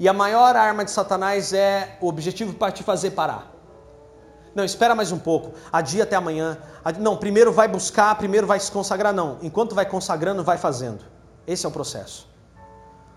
[0.00, 3.57] E a maior arma de Satanás é o objetivo para te fazer parar.
[4.58, 5.52] Não, espera mais um pouco.
[5.72, 6.58] Adia até amanhã.
[6.98, 9.14] Não, primeiro vai buscar, primeiro vai se consagrar.
[9.14, 9.38] Não.
[9.40, 11.04] Enquanto vai consagrando, vai fazendo.
[11.46, 12.26] Esse é o processo.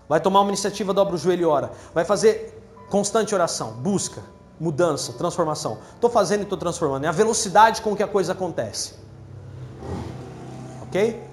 [0.08, 1.72] Vai tomar uma iniciativa, dobra o joelho e ora.
[1.92, 4.22] Vai fazer constante oração, busca,
[4.60, 5.78] mudança, transformação.
[5.96, 7.06] Estou fazendo e estou transformando.
[7.06, 8.94] É a velocidade com que a coisa acontece.
[10.82, 11.24] Ok?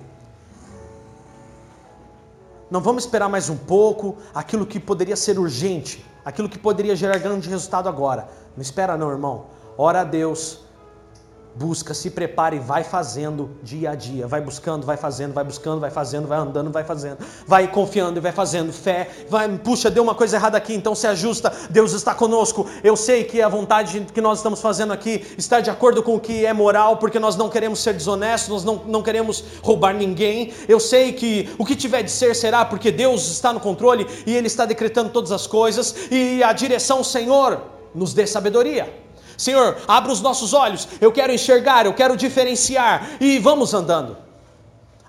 [2.71, 7.19] Não vamos esperar mais um pouco aquilo que poderia ser urgente, aquilo que poderia gerar
[7.19, 8.27] grande resultado agora.
[8.55, 10.59] Não espera não, irmão ora a Deus,
[11.55, 15.79] busca, se prepara e vai fazendo dia a dia, vai buscando, vai fazendo, vai buscando,
[15.79, 20.03] vai fazendo, vai andando, vai fazendo, vai confiando e vai fazendo fé, vai, puxa, deu
[20.03, 22.67] uma coisa errada aqui, então se ajusta, Deus está conosco.
[22.83, 26.19] Eu sei que a vontade que nós estamos fazendo aqui está de acordo com o
[26.19, 30.51] que é moral, porque nós não queremos ser desonestos, nós não, não queremos roubar ninguém.
[30.67, 34.35] Eu sei que o que tiver de ser será, porque Deus está no controle e
[34.35, 37.61] Ele está decretando todas as coisas, e a direção, Senhor,
[37.95, 39.07] nos dê sabedoria.
[39.39, 44.17] Senhor, abra os nossos olhos, eu quero enxergar, eu quero diferenciar, e vamos andando.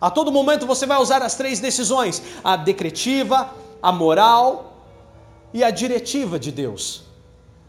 [0.00, 3.52] A todo momento você vai usar as três decisões: a decretiva,
[3.82, 4.84] a moral
[5.52, 7.02] e a diretiva de Deus.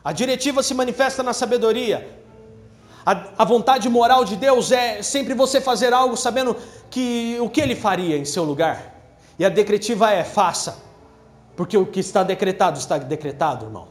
[0.05, 2.21] A diretiva se manifesta na sabedoria.
[3.03, 6.55] A, a, vontade moral de Deus é sempre você fazer algo sabendo
[6.91, 8.93] que o que Ele faria em seu lugar.
[9.39, 10.77] E a decretiva é faça,
[11.55, 13.90] porque o que está decretado está decretado, irmão.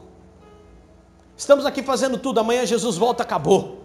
[1.41, 3.81] Estamos aqui fazendo tudo, amanhã Jesus volta, acabou.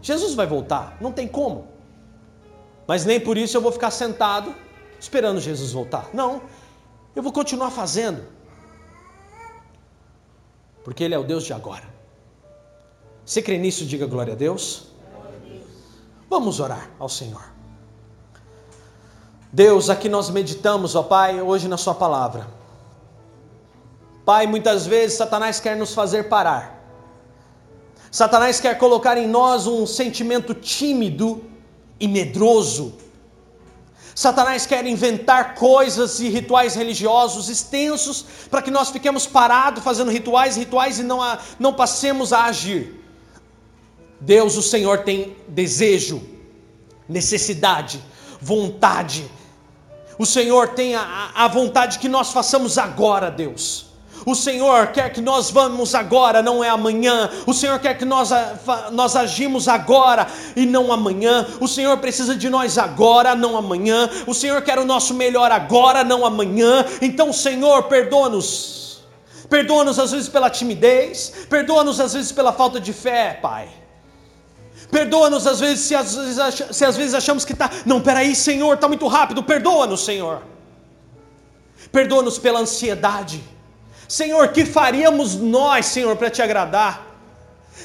[0.00, 1.66] Jesus vai voltar, não tem como.
[2.86, 4.54] Mas nem por isso eu vou ficar sentado
[5.00, 6.08] esperando Jesus voltar.
[6.14, 6.42] Não,
[7.16, 8.22] eu vou continuar fazendo.
[10.84, 11.82] Porque Ele é o Deus de agora.
[13.24, 13.84] Você crê nisso?
[13.84, 14.86] Diga glória a Deus.
[16.30, 17.42] Vamos orar ao Senhor.
[19.52, 22.46] Deus, aqui nós meditamos, ó Pai, hoje na Sua palavra.
[24.26, 26.84] Pai, muitas vezes Satanás quer nos fazer parar.
[28.10, 31.44] Satanás quer colocar em nós um sentimento tímido
[32.00, 32.94] e medroso.
[34.16, 40.56] Satanás quer inventar coisas e rituais religiosos extensos para que nós fiquemos parados fazendo rituais,
[40.56, 43.00] rituais e não, a, não passemos a agir.
[44.20, 46.20] Deus, o Senhor, tem desejo,
[47.08, 48.02] necessidade,
[48.40, 49.30] vontade.
[50.18, 53.85] O Senhor tem a, a vontade que nós façamos agora, Deus.
[54.26, 57.30] O Senhor quer que nós vamos agora, não é amanhã.
[57.46, 58.30] O Senhor quer que nós,
[58.90, 60.26] nós agimos agora
[60.56, 61.46] e não amanhã.
[61.60, 64.10] O Senhor precisa de nós agora, não amanhã.
[64.26, 66.84] O Senhor quer o nosso melhor agora, não amanhã.
[67.00, 69.00] Então, Senhor, perdoa-nos.
[69.48, 73.68] Perdoa-nos às vezes pela timidez, perdoa-nos às vezes pela falta de fé, Pai.
[74.90, 77.70] Perdoa-nos às vezes se às vezes, se às vezes achamos que está.
[77.84, 79.40] Não, peraí, Senhor, está muito rápido.
[79.44, 80.42] Perdoa-nos, Senhor.
[81.92, 83.54] Perdoa-nos pela ansiedade.
[84.08, 87.05] Senhor, que faríamos nós, Senhor, para te agradar?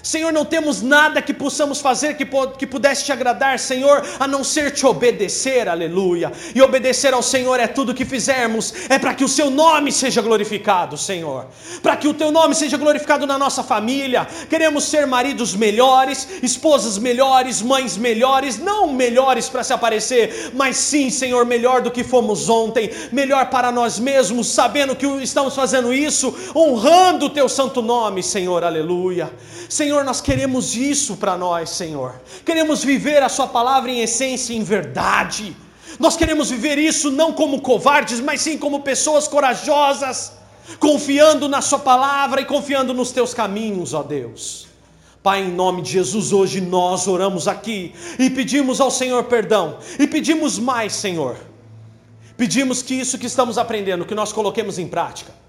[0.03, 2.26] Senhor, não temos nada que possamos fazer que,
[2.57, 6.31] que pudesse te agradar, Senhor, a não ser te obedecer, aleluia.
[6.55, 10.22] E obedecer ao Senhor é tudo que fizermos, é para que o seu nome seja
[10.22, 11.45] glorificado, Senhor.
[11.84, 14.27] Para que o teu nome seja glorificado na nossa família.
[14.49, 21.09] Queremos ser maridos melhores, esposas melhores, mães melhores, não melhores para se aparecer, mas sim,
[21.09, 26.34] Senhor, melhor do que fomos ontem, melhor para nós mesmos, sabendo que estamos fazendo isso,
[26.55, 29.31] honrando o teu santo nome, Senhor, aleluia.
[29.82, 32.22] Senhor, nós queremos isso para nós, Senhor.
[32.45, 35.58] Queremos viver a Sua palavra em essência e em verdade.
[35.99, 40.34] Nós queremos viver isso não como covardes, mas sim como pessoas corajosas,
[40.78, 44.68] confiando na Sua palavra e confiando nos Teus caminhos, ó Deus.
[45.24, 50.06] Pai, em nome de Jesus, hoje nós oramos aqui e pedimos ao Senhor perdão, e
[50.06, 51.38] pedimos mais, Senhor.
[52.38, 55.40] Pedimos que isso que estamos aprendendo, que nós coloquemos em prática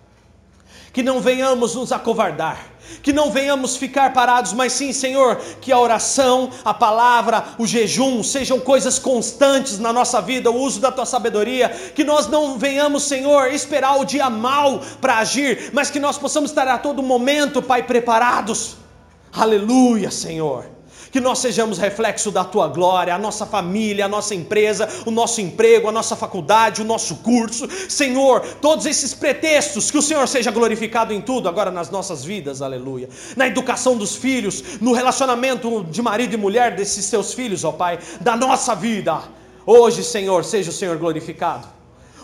[0.92, 2.66] que não venhamos nos acovardar,
[3.02, 8.22] que não venhamos ficar parados, mas sim, Senhor, que a oração, a palavra, o jejum
[8.22, 13.04] sejam coisas constantes na nossa vida, o uso da tua sabedoria, que nós não venhamos,
[13.04, 17.62] Senhor, esperar o dia mal para agir, mas que nós possamos estar a todo momento,
[17.62, 18.76] Pai, preparados.
[19.32, 20.71] Aleluia, Senhor
[21.12, 25.42] que nós sejamos reflexo da tua glória, a nossa família, a nossa empresa, o nosso
[25.42, 27.68] emprego, a nossa faculdade, o nosso curso.
[27.86, 32.62] Senhor, todos esses pretextos, que o Senhor seja glorificado em tudo agora nas nossas vidas,
[32.62, 33.10] aleluia.
[33.36, 37.98] Na educação dos filhos, no relacionamento de marido e mulher desses seus filhos, ó Pai,
[38.22, 39.20] da nossa vida.
[39.66, 41.68] Hoje, Senhor, seja o Senhor glorificado.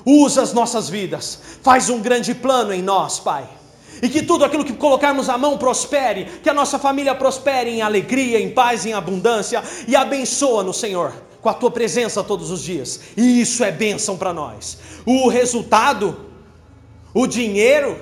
[0.03, 3.59] Usa as nossas vidas, faz um grande plano em nós, Pai
[4.03, 7.83] e que tudo aquilo que colocarmos a mão prospere, que a nossa família prospere em
[7.83, 13.01] alegria, em paz, em abundância, e abençoa-nos, Senhor, com a tua presença todos os dias.
[13.17, 14.79] E isso é bênção para nós.
[15.05, 16.27] O resultado,
[17.15, 18.01] o dinheiro,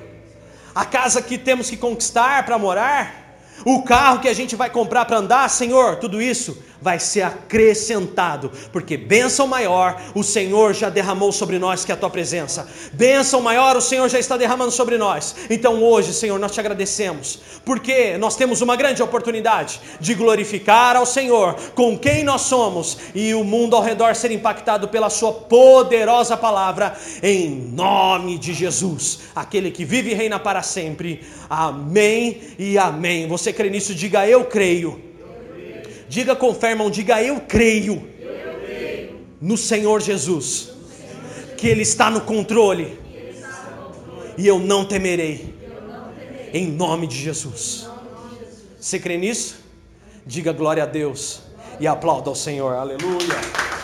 [0.75, 5.05] a casa que temos que conquistar para morar, o carro que a gente vai comprar
[5.07, 11.33] para andar, Senhor, tudo isso vai ser acrescentado, porque bênção maior o Senhor já derramou
[11.33, 12.69] sobre nós, que é a tua presença.
[12.93, 15.35] Bênção maior o Senhor já está derramando sobre nós.
[15.51, 21.07] Então hoje, Senhor, nós te agradecemos, porque nós temos uma grande oportunidade de glorificar ao
[21.07, 26.37] Senhor com quem nós somos e o mundo ao redor ser impactado pela sua poderosa
[26.37, 31.25] palavra, em nome de Jesus, aquele que vive e reina para sempre.
[31.49, 33.27] Amém e amém.
[33.29, 33.95] Você crê nisso?
[33.95, 35.16] Diga eu creio.
[36.09, 38.09] Diga com fé, irmão, diga eu creio,
[39.41, 40.71] no Senhor Jesus,
[41.57, 42.99] que Ele está no controle,
[44.39, 45.55] e eu não temerei,
[46.53, 47.89] em nome de Jesus.
[48.79, 49.57] Você crê nisso?
[50.25, 51.43] Diga glória a Deus
[51.81, 53.76] e aplauda ao Senhor, aleluia.